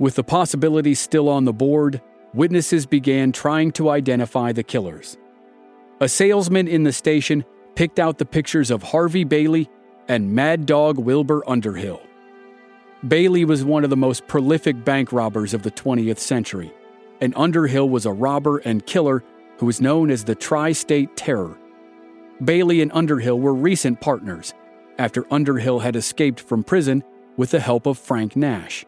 With 0.00 0.16
the 0.16 0.24
possibility 0.24 0.94
still 0.94 1.28
on 1.28 1.44
the 1.44 1.52
board, 1.52 2.02
witnesses 2.34 2.86
began 2.86 3.32
trying 3.32 3.72
to 3.72 3.90
identify 3.90 4.52
the 4.52 4.62
killers. 4.62 5.16
A 6.00 6.08
salesman 6.08 6.68
in 6.68 6.84
the 6.84 6.92
station 6.92 7.44
picked 7.74 7.98
out 7.98 8.18
the 8.18 8.24
pictures 8.24 8.70
of 8.70 8.82
Harvey 8.82 9.24
Bailey 9.24 9.68
and 10.08 10.32
Mad 10.32 10.66
Dog 10.66 10.98
Wilbur 10.98 11.42
Underhill. 11.46 12.02
Bailey 13.06 13.44
was 13.44 13.64
one 13.64 13.84
of 13.84 13.90
the 13.90 13.96
most 13.96 14.26
prolific 14.26 14.84
bank 14.84 15.12
robbers 15.12 15.54
of 15.54 15.62
the 15.62 15.70
20th 15.70 16.18
century, 16.18 16.72
and 17.20 17.32
Underhill 17.36 17.88
was 17.88 18.06
a 18.06 18.12
robber 18.12 18.58
and 18.58 18.84
killer 18.84 19.22
who 19.58 19.66
was 19.66 19.80
known 19.80 20.10
as 20.10 20.24
the 20.24 20.34
Tri 20.34 20.72
State 20.72 21.16
Terror. 21.16 21.56
Bailey 22.44 22.80
and 22.80 22.90
Underhill 22.92 23.38
were 23.38 23.54
recent 23.54 24.00
partners 24.00 24.54
after 24.98 25.26
Underhill 25.30 25.80
had 25.80 25.96
escaped 25.96 26.40
from 26.40 26.62
prison 26.62 27.02
with 27.36 27.50
the 27.50 27.60
help 27.60 27.86
of 27.86 27.98
Frank 27.98 28.36
Nash. 28.36 28.84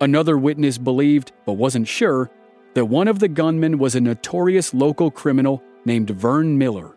Another 0.00 0.36
witness 0.36 0.76
believed, 0.76 1.32
but 1.46 1.54
wasn't 1.54 1.88
sure, 1.88 2.30
that 2.76 2.84
one 2.84 3.08
of 3.08 3.20
the 3.20 3.28
gunmen 3.28 3.78
was 3.78 3.94
a 3.94 4.00
notorious 4.02 4.74
local 4.74 5.10
criminal 5.10 5.62
named 5.86 6.10
Verne 6.10 6.58
Miller. 6.58 6.94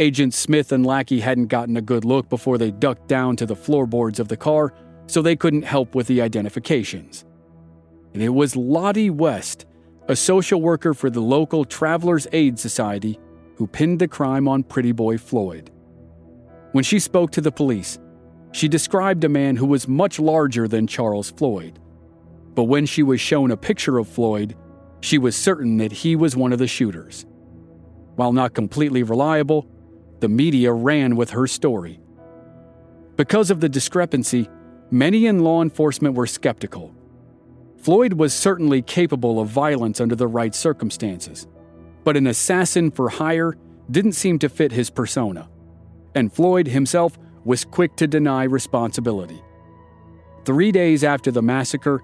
Agent 0.00 0.34
Smith 0.34 0.72
and 0.72 0.84
Lackey 0.84 1.20
hadn't 1.20 1.46
gotten 1.46 1.76
a 1.76 1.80
good 1.80 2.04
look 2.04 2.28
before 2.28 2.58
they 2.58 2.72
ducked 2.72 3.06
down 3.06 3.36
to 3.36 3.46
the 3.46 3.54
floorboards 3.54 4.18
of 4.18 4.26
the 4.26 4.36
car 4.36 4.74
so 5.06 5.22
they 5.22 5.36
couldn't 5.36 5.62
help 5.62 5.94
with 5.94 6.08
the 6.08 6.20
identifications. 6.20 7.24
And 8.14 8.20
it 8.20 8.30
was 8.30 8.56
Lottie 8.56 9.10
West, 9.10 9.64
a 10.08 10.16
social 10.16 10.60
worker 10.60 10.92
for 10.92 11.08
the 11.08 11.20
local 11.20 11.64
Travelers 11.64 12.26
Aid 12.32 12.58
Society, 12.58 13.20
who 13.54 13.68
pinned 13.68 14.00
the 14.00 14.08
crime 14.08 14.48
on 14.48 14.64
Pretty 14.64 14.90
Boy 14.90 15.18
Floyd. 15.18 15.70
When 16.72 16.82
she 16.82 16.98
spoke 16.98 17.30
to 17.30 17.40
the 17.40 17.52
police, 17.52 18.00
she 18.50 18.66
described 18.66 19.22
a 19.22 19.28
man 19.28 19.54
who 19.54 19.66
was 19.66 19.86
much 19.86 20.18
larger 20.18 20.66
than 20.66 20.88
Charles 20.88 21.30
Floyd. 21.30 21.78
But 22.56 22.64
when 22.64 22.86
she 22.86 23.04
was 23.04 23.20
shown 23.20 23.52
a 23.52 23.56
picture 23.56 23.98
of 23.98 24.08
Floyd, 24.08 24.56
she 25.04 25.18
was 25.18 25.36
certain 25.36 25.76
that 25.78 25.92
he 25.92 26.16
was 26.16 26.36
one 26.36 26.52
of 26.52 26.58
the 26.58 26.66
shooters. 26.66 27.26
While 28.16 28.32
not 28.32 28.54
completely 28.54 29.02
reliable, 29.02 29.66
the 30.20 30.28
media 30.28 30.72
ran 30.72 31.16
with 31.16 31.30
her 31.30 31.46
story. 31.46 32.00
Because 33.16 33.50
of 33.50 33.60
the 33.60 33.68
discrepancy, 33.68 34.48
Many 34.94 35.26
in 35.26 35.42
law 35.42 35.60
enforcement 35.60 36.14
were 36.14 36.26
skeptical. 36.26 36.94
Floyd 37.78 38.12
was 38.12 38.32
certainly 38.32 38.80
capable 38.80 39.40
of 39.40 39.48
violence 39.48 40.00
under 40.00 40.14
the 40.14 40.28
right 40.28 40.54
circumstances, 40.54 41.48
but 42.04 42.16
an 42.16 42.28
assassin 42.28 42.92
for 42.92 43.08
hire 43.08 43.56
didn't 43.90 44.12
seem 44.12 44.38
to 44.38 44.48
fit 44.48 44.70
his 44.70 44.90
persona, 44.90 45.48
and 46.14 46.32
Floyd 46.32 46.68
himself 46.68 47.18
was 47.44 47.64
quick 47.64 47.96
to 47.96 48.06
deny 48.06 48.44
responsibility. 48.44 49.42
Three 50.44 50.70
days 50.70 51.02
after 51.02 51.32
the 51.32 51.42
massacre, 51.42 52.00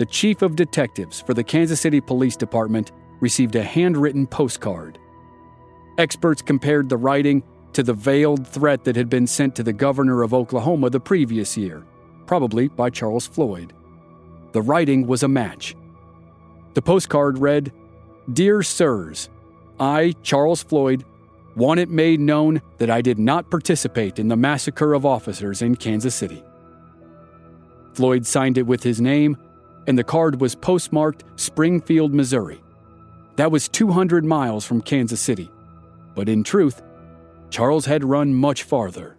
the 0.00 0.06
chief 0.06 0.40
of 0.40 0.56
detectives 0.56 1.20
for 1.20 1.34
the 1.34 1.44
Kansas 1.44 1.78
City 1.78 2.00
Police 2.00 2.34
Department 2.34 2.92
received 3.20 3.54
a 3.54 3.62
handwritten 3.62 4.26
postcard. 4.26 4.98
Experts 5.98 6.40
compared 6.40 6.88
the 6.88 6.96
writing 6.96 7.42
to 7.74 7.82
the 7.82 7.92
veiled 7.92 8.46
threat 8.46 8.82
that 8.84 8.96
had 8.96 9.10
been 9.10 9.26
sent 9.26 9.54
to 9.56 9.62
the 9.62 9.74
governor 9.74 10.22
of 10.22 10.32
Oklahoma 10.32 10.88
the 10.88 10.98
previous 10.98 11.54
year 11.54 11.84
probably 12.24 12.68
by 12.68 12.88
Charles 12.88 13.26
Floyd. 13.26 13.74
The 14.52 14.62
writing 14.62 15.06
was 15.06 15.22
a 15.22 15.28
match. 15.28 15.76
The 16.72 16.80
postcard 16.80 17.36
read 17.36 17.70
Dear 18.32 18.62
Sirs, 18.62 19.28
I, 19.78 20.14
Charles 20.22 20.62
Floyd, 20.62 21.04
want 21.56 21.78
it 21.78 21.90
made 21.90 22.20
known 22.20 22.62
that 22.78 22.88
I 22.88 23.02
did 23.02 23.18
not 23.18 23.50
participate 23.50 24.18
in 24.18 24.28
the 24.28 24.36
massacre 24.36 24.94
of 24.94 25.04
officers 25.04 25.60
in 25.60 25.76
Kansas 25.76 26.14
City. 26.14 26.42
Floyd 27.92 28.24
signed 28.24 28.56
it 28.56 28.66
with 28.66 28.82
his 28.82 28.98
name, 28.98 29.36
and 29.86 29.98
the 29.98 30.04
card 30.04 30.40
was 30.40 30.54
postmarked 30.54 31.24
Springfield, 31.36 32.14
Missouri. 32.14 32.60
That 33.36 33.50
was 33.50 33.68
200 33.68 34.24
miles 34.24 34.64
from 34.64 34.82
Kansas 34.82 35.20
City. 35.20 35.50
But 36.14 36.28
in 36.28 36.44
truth, 36.44 36.82
Charles 37.50 37.86
had 37.86 38.04
run 38.04 38.34
much 38.34 38.62
farther. 38.62 39.16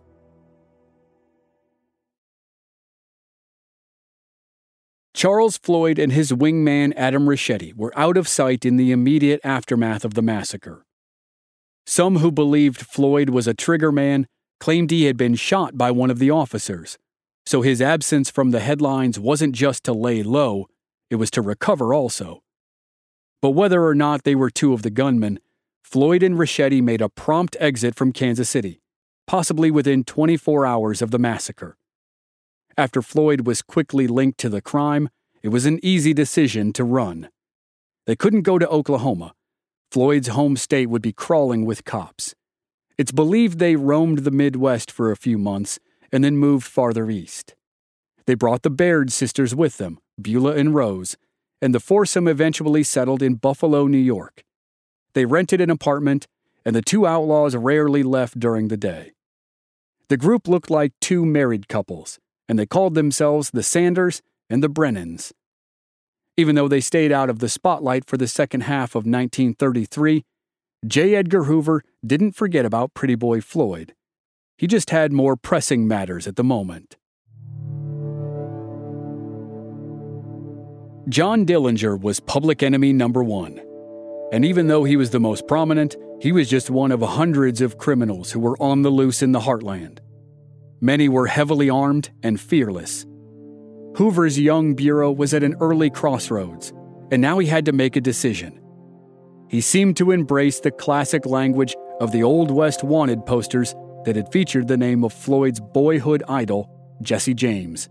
Charles 5.13 5.58
Floyd 5.58 6.00
and 6.00 6.12
his 6.12 6.32
wingman 6.32 6.93
Adam 6.95 7.28
Richetti 7.28 7.76
were 7.76 7.93
out 7.95 8.17
of 8.17 8.28
sight 8.28 8.65
in 8.65 8.78
the 8.78 8.91
immediate 8.91 9.41
aftermath 9.43 10.06
of 10.06 10.13
the 10.13 10.21
massacre. 10.21 10.86
Some 11.86 12.17
who 12.17 12.32
believed 12.32 12.82
Floyd 12.82 13.30
was 13.30 13.47
a 13.47 13.54
trigger 13.54 13.91
man 13.91 14.28
claimed 14.60 14.89
he 14.89 15.06
had 15.06 15.17
been 15.17 15.36
shot 15.36 15.78
by 15.78 15.91
one 15.91 16.10
of 16.10 16.19
the 16.19 16.32
officers, 16.32 16.97
so 17.45 17.62
his 17.62 17.82
absence 17.82 18.30
from 18.30 18.51
the 18.51 18.60
headlines 18.60 19.19
wasn't 19.19 19.56
just 19.56 19.84
to 19.86 19.93
lay 19.93 20.23
low, 20.23 20.67
it 21.10 21.15
was 21.15 21.32
to 21.32 21.41
recover 21.41 21.93
also. 21.93 22.43
But 23.41 23.51
whether 23.51 23.84
or 23.84 23.95
not 23.95 24.23
they 24.23 24.36
were 24.36 24.49
two 24.49 24.73
of 24.73 24.84
the 24.84 24.89
gunmen, 24.91 25.39
Floyd 25.84 26.23
and 26.23 26.36
Richetti 26.38 26.82
made 26.82 27.01
a 27.01 27.10
prompt 27.10 27.58
exit 27.60 27.95
from 27.95 28.13
Kansas 28.13 28.49
City, 28.49 28.82
possibly 29.27 29.71
within 29.71 30.04
24 30.04 30.65
hours 30.65 31.01
of 31.01 31.12
the 31.12 31.19
massacre. 31.19 31.77
After 32.77 33.01
Floyd 33.01 33.45
was 33.45 33.62
quickly 33.62 34.08
linked 34.08 34.39
to 34.39 34.49
the 34.49 34.62
crime, 34.62 35.10
it 35.43 35.49
was 35.49 35.65
an 35.65 35.80
easy 35.84 36.13
decision 36.13 36.71
to 36.73 36.84
run. 36.84 37.30
They 38.06 38.15
couldn't 38.15 38.43
go 38.43 38.58
to 38.60 38.69
Oklahoma. 38.69 39.34
Floyd's 39.91 40.30
home 40.30 40.56
state 40.56 40.89
would 40.89 41.01
be 41.01 41.12
crawling 41.12 41.65
with 41.65 41.84
cops. 41.84 42.34
It's 42.97 43.12
believed 43.12 43.60
they 43.60 43.75
roamed 43.75 44.19
the 44.19 44.32
Midwest 44.32 44.91
for 44.91 45.12
a 45.12 45.17
few 45.17 45.38
months 45.38 45.80
and 46.12 46.24
then 46.24 46.38
moved 46.38 46.65
farther 46.65 47.10
east. 47.10 47.56
They 48.26 48.36
brought 48.36 48.63
the 48.63 48.69
Baird 48.69 49.12
sisters 49.12 49.56
with 49.56 49.78
them, 49.78 50.00
Beulah 50.21 50.56
and 50.56 50.74
Rose, 50.74 51.17
and 51.62 51.74
the 51.74 51.80
foursome 51.80 52.28
eventually 52.28 52.84
settled 52.84 53.21
in 53.21 53.36
Buffalo, 53.36 53.88
New 53.88 53.97
York. 53.97 54.43
They 55.13 55.26
rented 55.26 55.62
an 55.62 55.69
apartment, 55.69 56.28
and 56.65 56.76
the 56.76 56.82
two 56.82 57.06
outlaws 57.06 57.56
rarely 57.56 58.04
left 58.04 58.39
during 58.39 58.67
the 58.67 58.78
day. 58.78 59.13
The 60.10 60.17
group 60.17 60.47
looked 60.47 60.69
like 60.69 60.93
two 61.00 61.26
married 61.26 61.67
couples, 61.67 62.19
and 62.47 62.60
they 62.60 62.65
called 62.65 62.95
themselves 62.95 63.52
the 63.52 63.63
Sanders 63.63 64.21
and 64.50 64.62
the 64.63 64.69
Brennans. 64.69 65.34
Even 66.38 66.56
though 66.56 66.67
they 66.67 66.82
stayed 66.82 67.12
out 67.12 67.30
of 67.30 67.39
the 67.39 67.50
spotlight 67.50 68.06
for 68.06 68.17
the 68.17 68.28
second 68.28 68.62
half 68.62 68.91
of 68.91 69.06
1933, 69.06 70.24
J. 70.86 71.15
Edgar 71.15 71.43
Hoover 71.43 71.84
didn't 72.06 72.32
forget 72.32 72.65
about 72.65 72.93
Pretty 72.93 73.15
Boy 73.15 73.39
Floyd. 73.41 73.93
He 74.57 74.67
just 74.67 74.89
had 74.89 75.11
more 75.11 75.35
pressing 75.35 75.87
matters 75.87 76.27
at 76.27 76.35
the 76.35 76.43
moment. 76.43 76.97
John 81.09 81.45
Dillinger 81.45 81.99
was 81.99 82.19
public 82.19 82.61
enemy 82.61 82.93
number 82.93 83.23
one. 83.23 83.59
And 84.31 84.45
even 84.45 84.67
though 84.67 84.83
he 84.83 84.95
was 84.95 85.09
the 85.09 85.19
most 85.19 85.47
prominent, 85.47 85.95
he 86.21 86.31
was 86.31 86.49
just 86.49 86.69
one 86.69 86.91
of 86.91 87.01
hundreds 87.01 87.59
of 87.59 87.77
criminals 87.77 88.31
who 88.31 88.39
were 88.39 88.61
on 88.61 88.83
the 88.83 88.91
loose 88.91 89.21
in 89.21 89.31
the 89.31 89.39
heartland. 89.39 89.99
Many 90.79 91.09
were 91.09 91.27
heavily 91.27 91.69
armed 91.69 92.11
and 92.23 92.39
fearless. 92.39 93.05
Hoover's 93.97 94.39
young 94.39 94.73
bureau 94.73 95.11
was 95.11 95.33
at 95.33 95.43
an 95.43 95.55
early 95.59 95.89
crossroads, 95.89 96.71
and 97.11 97.21
now 97.21 97.39
he 97.39 97.47
had 97.47 97.65
to 97.65 97.73
make 97.73 97.95
a 97.95 98.01
decision. 98.01 98.59
He 99.49 99.59
seemed 99.59 99.97
to 99.97 100.11
embrace 100.11 100.59
the 100.61 100.71
classic 100.71 101.25
language 101.25 101.75
of 101.99 102.13
the 102.13 102.23
Old 102.23 102.51
West 102.51 102.83
wanted 102.83 103.25
posters 103.25 103.75
that 104.05 104.15
had 104.15 104.31
featured 104.31 104.67
the 104.67 104.77
name 104.77 105.03
of 105.03 105.13
Floyd's 105.13 105.59
boyhood 105.59 106.23
idol, 106.27 106.69
Jesse 107.01 107.33
James. 107.33 107.89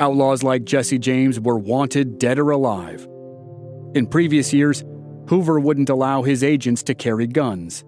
Outlaws 0.00 0.42
like 0.42 0.64
Jesse 0.64 0.98
James 0.98 1.38
were 1.38 1.58
wanted 1.58 2.18
dead 2.18 2.38
or 2.38 2.50
alive. 2.50 3.06
In 3.94 4.06
previous 4.06 4.52
years, 4.52 4.84
Hoover 5.28 5.60
wouldn't 5.60 5.90
allow 5.90 6.22
his 6.22 6.42
agents 6.42 6.82
to 6.84 6.94
carry 6.94 7.26
guns. 7.26 7.84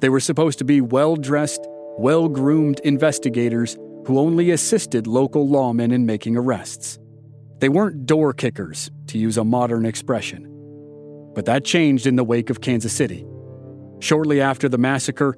They 0.00 0.08
were 0.08 0.20
supposed 0.20 0.58
to 0.58 0.64
be 0.64 0.80
well 0.80 1.16
dressed, 1.16 1.66
well 1.98 2.28
groomed 2.28 2.80
investigators 2.80 3.76
who 4.06 4.18
only 4.18 4.50
assisted 4.50 5.06
local 5.06 5.48
lawmen 5.48 5.92
in 5.92 6.06
making 6.06 6.36
arrests. 6.36 6.98
They 7.58 7.68
weren't 7.68 8.06
door 8.06 8.32
kickers, 8.32 8.90
to 9.08 9.18
use 9.18 9.38
a 9.38 9.44
modern 9.44 9.86
expression. 9.86 10.52
But 11.34 11.46
that 11.46 11.64
changed 11.64 12.06
in 12.06 12.16
the 12.16 12.24
wake 12.24 12.50
of 12.50 12.60
Kansas 12.60 12.92
City. 12.92 13.26
Shortly 13.98 14.40
after 14.40 14.68
the 14.68 14.78
massacre, 14.78 15.36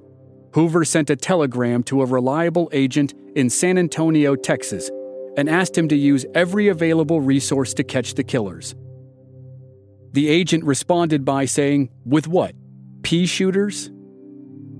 Hoover 0.54 0.84
sent 0.84 1.10
a 1.10 1.16
telegram 1.16 1.82
to 1.84 2.02
a 2.02 2.06
reliable 2.06 2.70
agent 2.72 3.14
in 3.36 3.50
San 3.50 3.78
Antonio, 3.78 4.34
Texas, 4.34 4.90
and 5.36 5.48
asked 5.48 5.76
him 5.76 5.88
to 5.88 5.96
use 5.96 6.24
every 6.34 6.68
available 6.68 7.20
resource 7.20 7.74
to 7.74 7.84
catch 7.84 8.14
the 8.14 8.24
killers. 8.24 8.74
The 10.12 10.28
agent 10.28 10.64
responded 10.64 11.24
by 11.24 11.44
saying, 11.44 11.90
With 12.04 12.26
what? 12.26 12.54
Pea 13.02 13.26
shooters? 13.26 13.90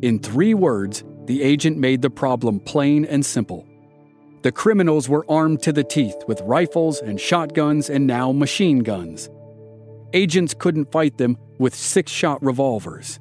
In 0.01 0.19
three 0.21 0.55
words, 0.55 1.05
the 1.27 1.43
agent 1.43 1.77
made 1.77 2.03
the 2.03 2.11
problem 2.11 2.61
plain 2.61 3.05
and 3.05 3.25
simple. 3.25 3.67
The 4.43 4.53
criminals 4.53 5.09
were 5.09 5.27
armed 5.31 5.63
to 5.63 5.73
the 5.73 5.85
teeth 5.85 6.17
with 6.27 6.41
rifles 6.43 7.01
and 7.01 7.21
shotguns 7.21 7.91
and 7.91 8.07
now 8.07 8.33
machine 8.33 8.79
guns. 8.79 9.29
Agents 10.15 10.55
couldn't 10.55 10.91
fight 10.91 11.19
them 11.19 11.37
with 11.59 11.75
six 11.75 12.11
shot 12.11 12.43
revolvers. 12.43 13.21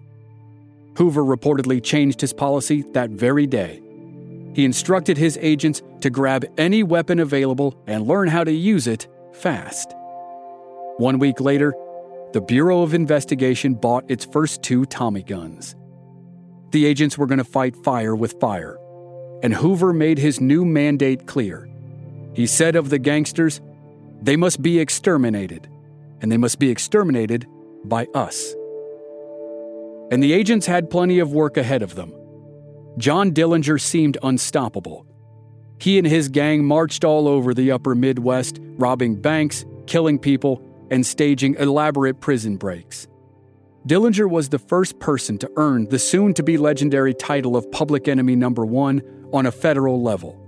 Hoover 0.97 1.23
reportedly 1.23 1.81
changed 1.83 2.19
his 2.21 2.33
policy 2.33 2.83
that 2.93 3.11
very 3.11 3.45
day. 3.45 3.81
He 4.55 4.65
instructed 4.65 5.15
his 5.15 5.37
agents 5.39 5.83
to 6.01 6.09
grab 6.09 6.43
any 6.57 6.81
weapon 6.81 7.19
available 7.19 7.79
and 7.85 8.07
learn 8.07 8.27
how 8.27 8.43
to 8.43 8.51
use 8.51 8.87
it 8.87 9.07
fast. 9.31 9.93
One 10.97 11.19
week 11.19 11.39
later, 11.39 11.75
the 12.33 12.41
Bureau 12.41 12.81
of 12.81 12.95
Investigation 12.95 13.75
bought 13.75 14.09
its 14.09 14.25
first 14.25 14.63
two 14.63 14.85
Tommy 14.85 15.21
guns. 15.21 15.75
The 16.71 16.87
agents 16.87 17.15
were 17.15 17.27
going 17.27 17.37
to 17.37 17.43
fight 17.43 17.75
fire 17.75 18.15
with 18.15 18.39
fire, 18.39 18.79
and 19.43 19.53
Hoover 19.53 19.93
made 19.93 20.17
his 20.17 20.41
new 20.41 20.65
mandate 20.65 21.27
clear. 21.27 21.69
He 22.33 22.47
said 22.47 22.75
of 22.75 22.89
the 22.89 22.99
gangsters, 22.99 23.61
they 24.23 24.35
must 24.35 24.63
be 24.63 24.79
exterminated, 24.79 25.69
and 26.21 26.31
they 26.31 26.37
must 26.37 26.57
be 26.57 26.71
exterminated 26.71 27.45
by 27.85 28.07
us. 28.15 28.55
And 30.11 30.23
the 30.23 30.33
agents 30.33 30.65
had 30.65 30.89
plenty 30.89 31.19
of 31.19 31.33
work 31.33 31.57
ahead 31.57 31.81
of 31.81 31.95
them. 31.95 32.13
John 32.97 33.31
Dillinger 33.31 33.79
seemed 33.79 34.17
unstoppable. 34.23 35.05
He 35.79 35.97
and 35.97 36.07
his 36.07 36.29
gang 36.29 36.65
marched 36.65 37.03
all 37.03 37.27
over 37.27 37.53
the 37.53 37.71
upper 37.71 37.93
Midwest, 37.93 38.59
robbing 38.77 39.15
banks, 39.15 39.65
killing 39.85 40.17
people, 40.17 40.61
and 40.89 41.05
staging 41.05 41.55
elaborate 41.55 42.19
prison 42.21 42.57
breaks. 42.57 43.07
Dillinger 43.87 44.29
was 44.29 44.49
the 44.49 44.59
first 44.59 44.99
person 44.99 45.37
to 45.37 45.51
earn 45.55 45.87
the 45.89 45.99
soon 45.99 46.33
to 46.33 46.43
be 46.43 46.57
legendary 46.57 47.13
title 47.13 47.55
of 47.55 47.71
Public 47.71 48.07
Enemy 48.07 48.35
Number 48.35 48.65
One 48.65 49.01
on 49.31 49.45
a 49.45 49.51
federal 49.51 50.01
level. 50.01 50.43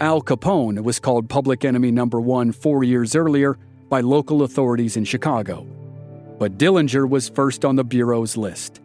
Al 0.00 0.22
Capone 0.22 0.82
was 0.82 0.98
called 0.98 1.28
Public 1.28 1.64
Enemy 1.64 1.90
Number 1.90 2.20
One 2.20 2.52
four 2.52 2.82
years 2.84 3.14
earlier 3.14 3.58
by 3.88 4.00
local 4.00 4.42
authorities 4.42 4.96
in 4.96 5.04
Chicago. 5.04 5.66
But 6.40 6.58
Dillinger 6.58 7.08
was 7.08 7.28
first 7.28 7.64
on 7.64 7.76
the 7.76 7.84
Bureau's 7.84 8.36
list 8.36 8.80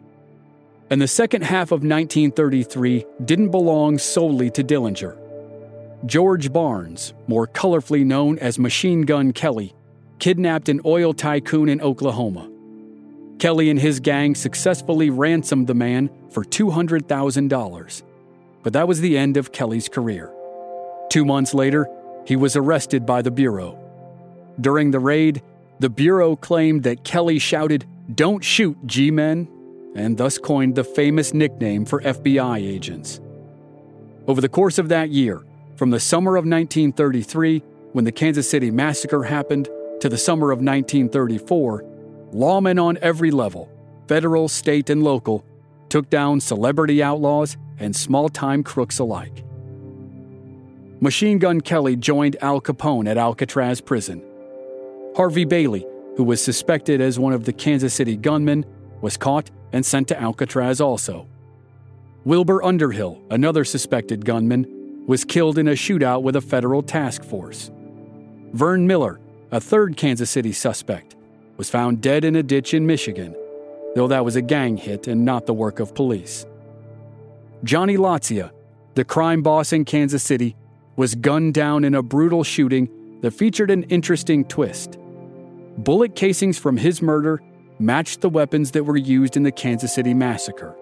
and 0.90 1.00
the 1.00 1.08
second 1.08 1.42
half 1.42 1.72
of 1.72 1.82
1933 1.82 3.04
didn't 3.24 3.50
belong 3.50 3.98
solely 3.98 4.50
to 4.50 4.62
Dillinger. 4.62 5.16
George 6.06 6.52
Barnes, 6.52 7.12
more 7.26 7.46
colorfully 7.46 8.04
known 8.04 8.38
as 8.38 8.58
Machine 8.58 9.02
Gun 9.02 9.32
Kelly, 9.32 9.74
kidnapped 10.18 10.68
an 10.68 10.80
oil 10.84 11.12
tycoon 11.12 11.68
in 11.68 11.80
Oklahoma. 11.80 12.48
Kelly 13.38 13.68
and 13.68 13.78
his 13.78 14.00
gang 14.00 14.34
successfully 14.34 15.10
ransomed 15.10 15.66
the 15.66 15.74
man 15.74 16.08
for 16.30 16.44
$200,000. 16.44 18.02
But 18.62 18.72
that 18.72 18.88
was 18.88 19.00
the 19.00 19.18
end 19.18 19.36
of 19.36 19.52
Kelly's 19.52 19.88
career. 19.88 20.32
Two 21.10 21.24
months 21.24 21.52
later, 21.52 21.88
he 22.26 22.36
was 22.36 22.56
arrested 22.56 23.04
by 23.04 23.22
the 23.22 23.30
Bureau. 23.30 23.78
During 24.60 24.90
the 24.90 25.00
raid, 25.00 25.42
the 25.78 25.90
Bureau 25.90 26.36
claimed 26.36 26.82
that 26.84 27.04
Kelly 27.04 27.38
shouted, 27.38 27.84
Don't 28.14 28.42
shoot, 28.42 28.76
G 28.86 29.10
men, 29.10 29.48
and 29.94 30.16
thus 30.16 30.38
coined 30.38 30.74
the 30.74 30.84
famous 30.84 31.34
nickname 31.34 31.84
for 31.84 32.00
FBI 32.00 32.58
agents. 32.58 33.20
Over 34.26 34.40
the 34.40 34.48
course 34.48 34.78
of 34.78 34.88
that 34.88 35.10
year, 35.10 35.42
from 35.76 35.90
the 35.90 36.00
summer 36.00 36.36
of 36.36 36.44
1933, 36.44 37.62
when 37.92 38.04
the 38.04 38.12
Kansas 38.12 38.48
City 38.48 38.70
Massacre 38.70 39.22
happened, 39.22 39.68
to 40.00 40.08
the 40.08 40.18
summer 40.18 40.50
of 40.50 40.58
1934, 40.58 41.82
lawmen 42.32 42.82
on 42.82 42.98
every 43.00 43.30
level, 43.30 43.70
federal, 44.08 44.48
state, 44.48 44.90
and 44.90 45.02
local, 45.02 45.44
took 45.88 46.10
down 46.10 46.40
celebrity 46.40 47.02
outlaws 47.02 47.56
and 47.78 47.94
small 47.94 48.28
time 48.28 48.62
crooks 48.62 48.98
alike. 48.98 49.44
Machine 51.00 51.38
Gun 51.38 51.60
Kelly 51.60 51.96
joined 51.96 52.36
Al 52.40 52.60
Capone 52.60 53.08
at 53.08 53.18
Alcatraz 53.18 53.80
prison. 53.80 54.22
Harvey 55.16 55.46
Bailey, 55.46 55.86
who 56.18 56.24
was 56.24 56.44
suspected 56.44 57.00
as 57.00 57.18
one 57.18 57.32
of 57.32 57.46
the 57.46 57.52
Kansas 57.54 57.94
City 57.94 58.18
gunmen, 58.18 58.66
was 59.00 59.16
caught 59.16 59.50
and 59.72 59.84
sent 59.84 60.08
to 60.08 60.20
Alcatraz 60.20 60.78
also. 60.78 61.26
Wilbur 62.26 62.62
Underhill, 62.62 63.22
another 63.30 63.64
suspected 63.64 64.26
gunman, 64.26 65.06
was 65.06 65.24
killed 65.24 65.56
in 65.56 65.68
a 65.68 65.72
shootout 65.72 66.22
with 66.22 66.36
a 66.36 66.42
federal 66.42 66.82
task 66.82 67.24
force. 67.24 67.70
Verne 68.52 68.86
Miller, 68.86 69.18
a 69.50 69.58
third 69.58 69.96
Kansas 69.96 70.28
City 70.28 70.52
suspect, 70.52 71.16
was 71.56 71.70
found 71.70 72.02
dead 72.02 72.22
in 72.22 72.36
a 72.36 72.42
ditch 72.42 72.74
in 72.74 72.86
Michigan, 72.86 73.34
though 73.94 74.08
that 74.08 74.22
was 74.22 74.36
a 74.36 74.42
gang 74.42 74.76
hit 74.76 75.06
and 75.06 75.24
not 75.24 75.46
the 75.46 75.54
work 75.54 75.80
of 75.80 75.94
police. 75.94 76.44
Johnny 77.64 77.96
Lazia, 77.96 78.50
the 78.96 79.04
crime 79.04 79.40
boss 79.40 79.72
in 79.72 79.86
Kansas 79.86 80.22
City, 80.22 80.54
was 80.96 81.14
gunned 81.14 81.54
down 81.54 81.84
in 81.84 81.94
a 81.94 82.02
brutal 82.02 82.44
shooting 82.44 82.90
that 83.22 83.30
featured 83.30 83.70
an 83.70 83.84
interesting 83.84 84.44
twist. 84.44 84.98
Bullet 85.78 86.16
casings 86.16 86.58
from 86.58 86.78
his 86.78 87.02
murder 87.02 87.42
matched 87.78 88.22
the 88.22 88.30
weapons 88.30 88.70
that 88.70 88.84
were 88.84 88.96
used 88.96 89.36
in 89.36 89.42
the 89.42 89.52
Kansas 89.52 89.94
City 89.94 90.14
massacre. 90.14 90.74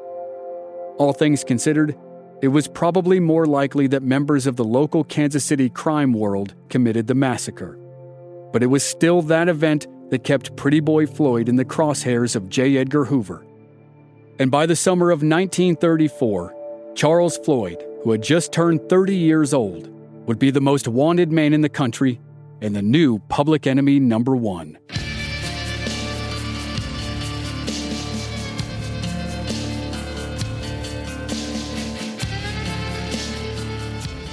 All 0.99 1.13
things 1.13 1.43
considered, 1.43 1.97
it 2.41 2.49
was 2.49 2.69
probably 2.69 3.19
more 3.19 3.47
likely 3.47 3.87
that 3.89 4.03
members 4.03 4.47
of 4.47 4.57
the 4.57 4.65
local 4.65 5.03
Kansas 5.03 5.45
City 5.45 5.69
crime 5.69 6.13
world 6.13 6.55
committed 6.69 7.07
the 7.07 7.15
massacre. 7.15 7.77
But 8.53 8.63
it 8.63 8.67
was 8.67 8.85
still 8.85 9.23
that 9.23 9.49
event 9.49 9.89
that 10.11 10.23
kept 10.23 10.55
Pretty 10.55 10.79
Boy 10.79 11.07
Floyd 11.07 11.49
in 11.49 11.57
the 11.57 11.65
crosshairs 11.65 12.37
of 12.37 12.49
J. 12.49 12.77
Edgar 12.77 13.07
Hoover. 13.07 13.45
And 14.39 14.51
by 14.51 14.67
the 14.67 14.77
summer 14.77 15.11
of 15.11 15.23
1934, 15.23 16.93
Charles 16.95 17.39
Floyd, 17.39 17.85
who 18.05 18.13
had 18.13 18.23
just 18.23 18.53
turned 18.53 18.89
30 18.89 19.17
years 19.17 19.53
old, 19.53 19.89
would 20.27 20.39
be 20.39 20.53
the 20.53 20.61
most 20.61 20.87
wanted 20.87 21.33
man 21.33 21.53
in 21.53 21.63
the 21.63 21.69
country 21.69 22.21
and 22.61 22.77
the 22.77 22.83
new 22.83 23.19
public 23.29 23.67
enemy 23.67 23.99
number 23.99 24.37
one. 24.37 24.79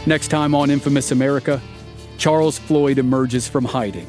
Next 0.07 0.29
time 0.29 0.55
on 0.55 0.71
Infamous 0.71 1.11
America, 1.11 1.61
Charles 2.17 2.57
Floyd 2.57 2.97
emerges 2.97 3.47
from 3.47 3.63
hiding, 3.63 4.07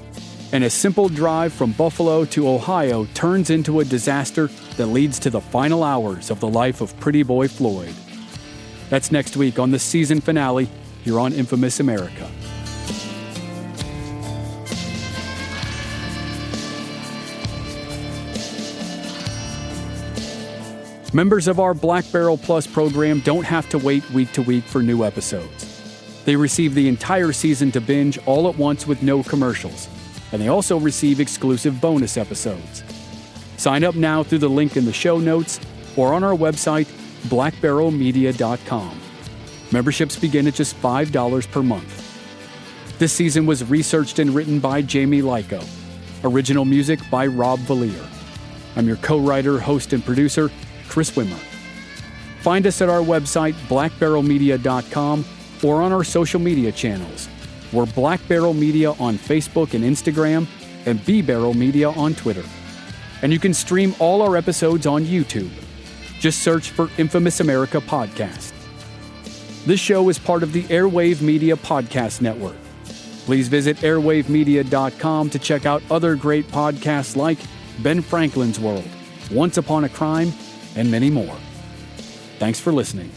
and 0.51 0.65
a 0.65 0.71
simple 0.71 1.11
drive 1.11 1.53
from 1.53 1.73
Buffalo 1.73 2.25
to 2.25 2.49
Ohio 2.49 3.05
turns 3.13 3.51
into 3.51 3.81
a 3.81 3.85
disaster 3.85 4.47
that 4.79 4.87
leads 4.87 5.19
to 5.19 5.29
the 5.29 5.41
final 5.41 5.85
hours 5.85 6.31
of 6.31 6.41
the 6.41 6.49
life 6.49 6.81
of 6.81 6.99
Pretty 6.99 7.23
Boy 7.23 7.47
Floyd. 7.47 7.93
That's 8.89 9.13
next 9.13 9.37
week 9.37 9.59
on 9.59 9.71
the 9.71 9.79
season 9.79 10.23
finale 10.23 10.67
here 11.05 11.21
on 11.21 11.35
Infamous 11.35 11.79
America. 11.79 12.31
Members 21.13 21.49
of 21.49 21.61
our 21.61 21.75
Black 21.75 22.11
Barrel 22.11 22.39
Plus 22.39 22.67
program 22.67 23.21
don't 23.21 23.45
have 23.45 23.69
to 23.69 23.79
wait 23.79 24.09
week 24.13 24.33
to 24.33 24.41
week 24.41 24.65
for 24.65 24.83
new 24.83 25.05
episodes. 25.05 25.72
They 26.25 26.37
receive 26.37 26.75
the 26.75 26.89
entire 26.89 27.33
season 27.33 27.73
to 27.73 27.81
binge 27.81 28.19
all 28.27 28.49
at 28.49 28.57
once 28.57 28.87
with 28.87 29.03
no 29.03 29.23
commercials, 29.23 29.89
and 30.33 30.41
they 30.41 30.49
also 30.49 30.79
receive 30.79 31.21
exclusive 31.21 31.81
bonus 31.81 32.17
episodes. 32.17 32.85
Sign 33.57 33.85
up 33.85 33.95
now 33.95 34.23
through 34.23 34.39
the 34.39 34.49
link 34.49 34.77
in 34.77 34.85
the 34.85 34.93
show 34.93 35.19
notes 35.19 35.61
or 35.97 36.15
on 36.15 36.25
our 36.25 36.35
website, 36.35 36.87
blackbarrelmedia.com. 37.29 39.01
Memberships 39.73 40.19
begin 40.19 40.47
at 40.47 40.55
just 40.55 40.81
$5 40.81 41.51
per 41.51 41.63
month. 41.63 42.99
This 42.99 43.13
season 43.13 43.47
was 43.47 43.69
researched 43.69 44.19
and 44.19 44.35
written 44.35 44.61
by 44.61 44.83
Jamie 44.83 45.23
Lyko. 45.23 45.65
Original 46.25 46.65
music 46.65 47.01
by 47.11 47.27
Rob 47.27 47.59
Valier. 47.61 48.07
I'm 48.77 48.87
your 48.87 48.97
co 48.99 49.19
writer, 49.19 49.59
host, 49.59 49.93
and 49.93 50.05
producer, 50.05 50.51
Chris 50.89 51.11
Wimmer. 51.13 51.39
Find 52.41 52.67
us 52.67 52.81
at 52.81 52.89
our 52.89 53.01
website, 53.01 53.55
blackbarrelmedia.com, 53.69 55.25
or 55.63 55.83
on 55.83 55.93
our 55.93 56.05
social 56.05 56.41
media 56.41 56.73
channels. 56.73 57.29
We're 57.73 57.87
Black 57.87 58.21
Barrel 58.29 58.55
Media 58.55 58.93
on 58.93 59.17
Facebook 59.17 59.75
and 59.75 59.85
Instagram, 59.85 60.47
and 60.87 61.05
B 61.05 61.23
Barrel 61.23 61.55
Media 61.55 61.91
on 61.91 62.15
Twitter. 62.15 62.45
And 63.23 63.33
you 63.33 63.39
can 63.39 63.55
stream 63.55 63.95
all 63.99 64.21
our 64.23 64.37
episodes 64.37 64.87
on 64.87 65.05
YouTube. 65.05 65.51
Just 66.19 66.43
search 66.43 66.71
for 66.71 66.91
Infamous 66.99 67.41
America 67.41 67.79
Podcast. 67.81 68.53
This 69.65 69.81
show 69.81 70.09
is 70.09 70.19
part 70.19 70.43
of 70.43 70.53
the 70.53 70.65
Airwave 70.65 71.23
Media 71.23 71.57
Podcast 71.57 72.21
Network. 72.21 72.57
Please 73.25 73.47
visit 73.47 73.77
airwavemedia.com 73.79 75.31
to 75.31 75.39
check 75.39 75.65
out 75.65 75.83
other 75.91 76.17
great 76.17 76.47
podcasts 76.49 77.17
like 77.17 77.39
Ben 77.79 78.03
Franklin's 78.03 78.59
World, 78.59 78.89
Once 79.31 79.57
Upon 79.57 79.85
a 79.85 79.89
Crime, 79.89 80.33
and 80.75 80.91
many 80.91 81.11
more. 81.11 81.37
Thanks 82.39 82.59
for 82.59 82.73
listening. 82.73 83.11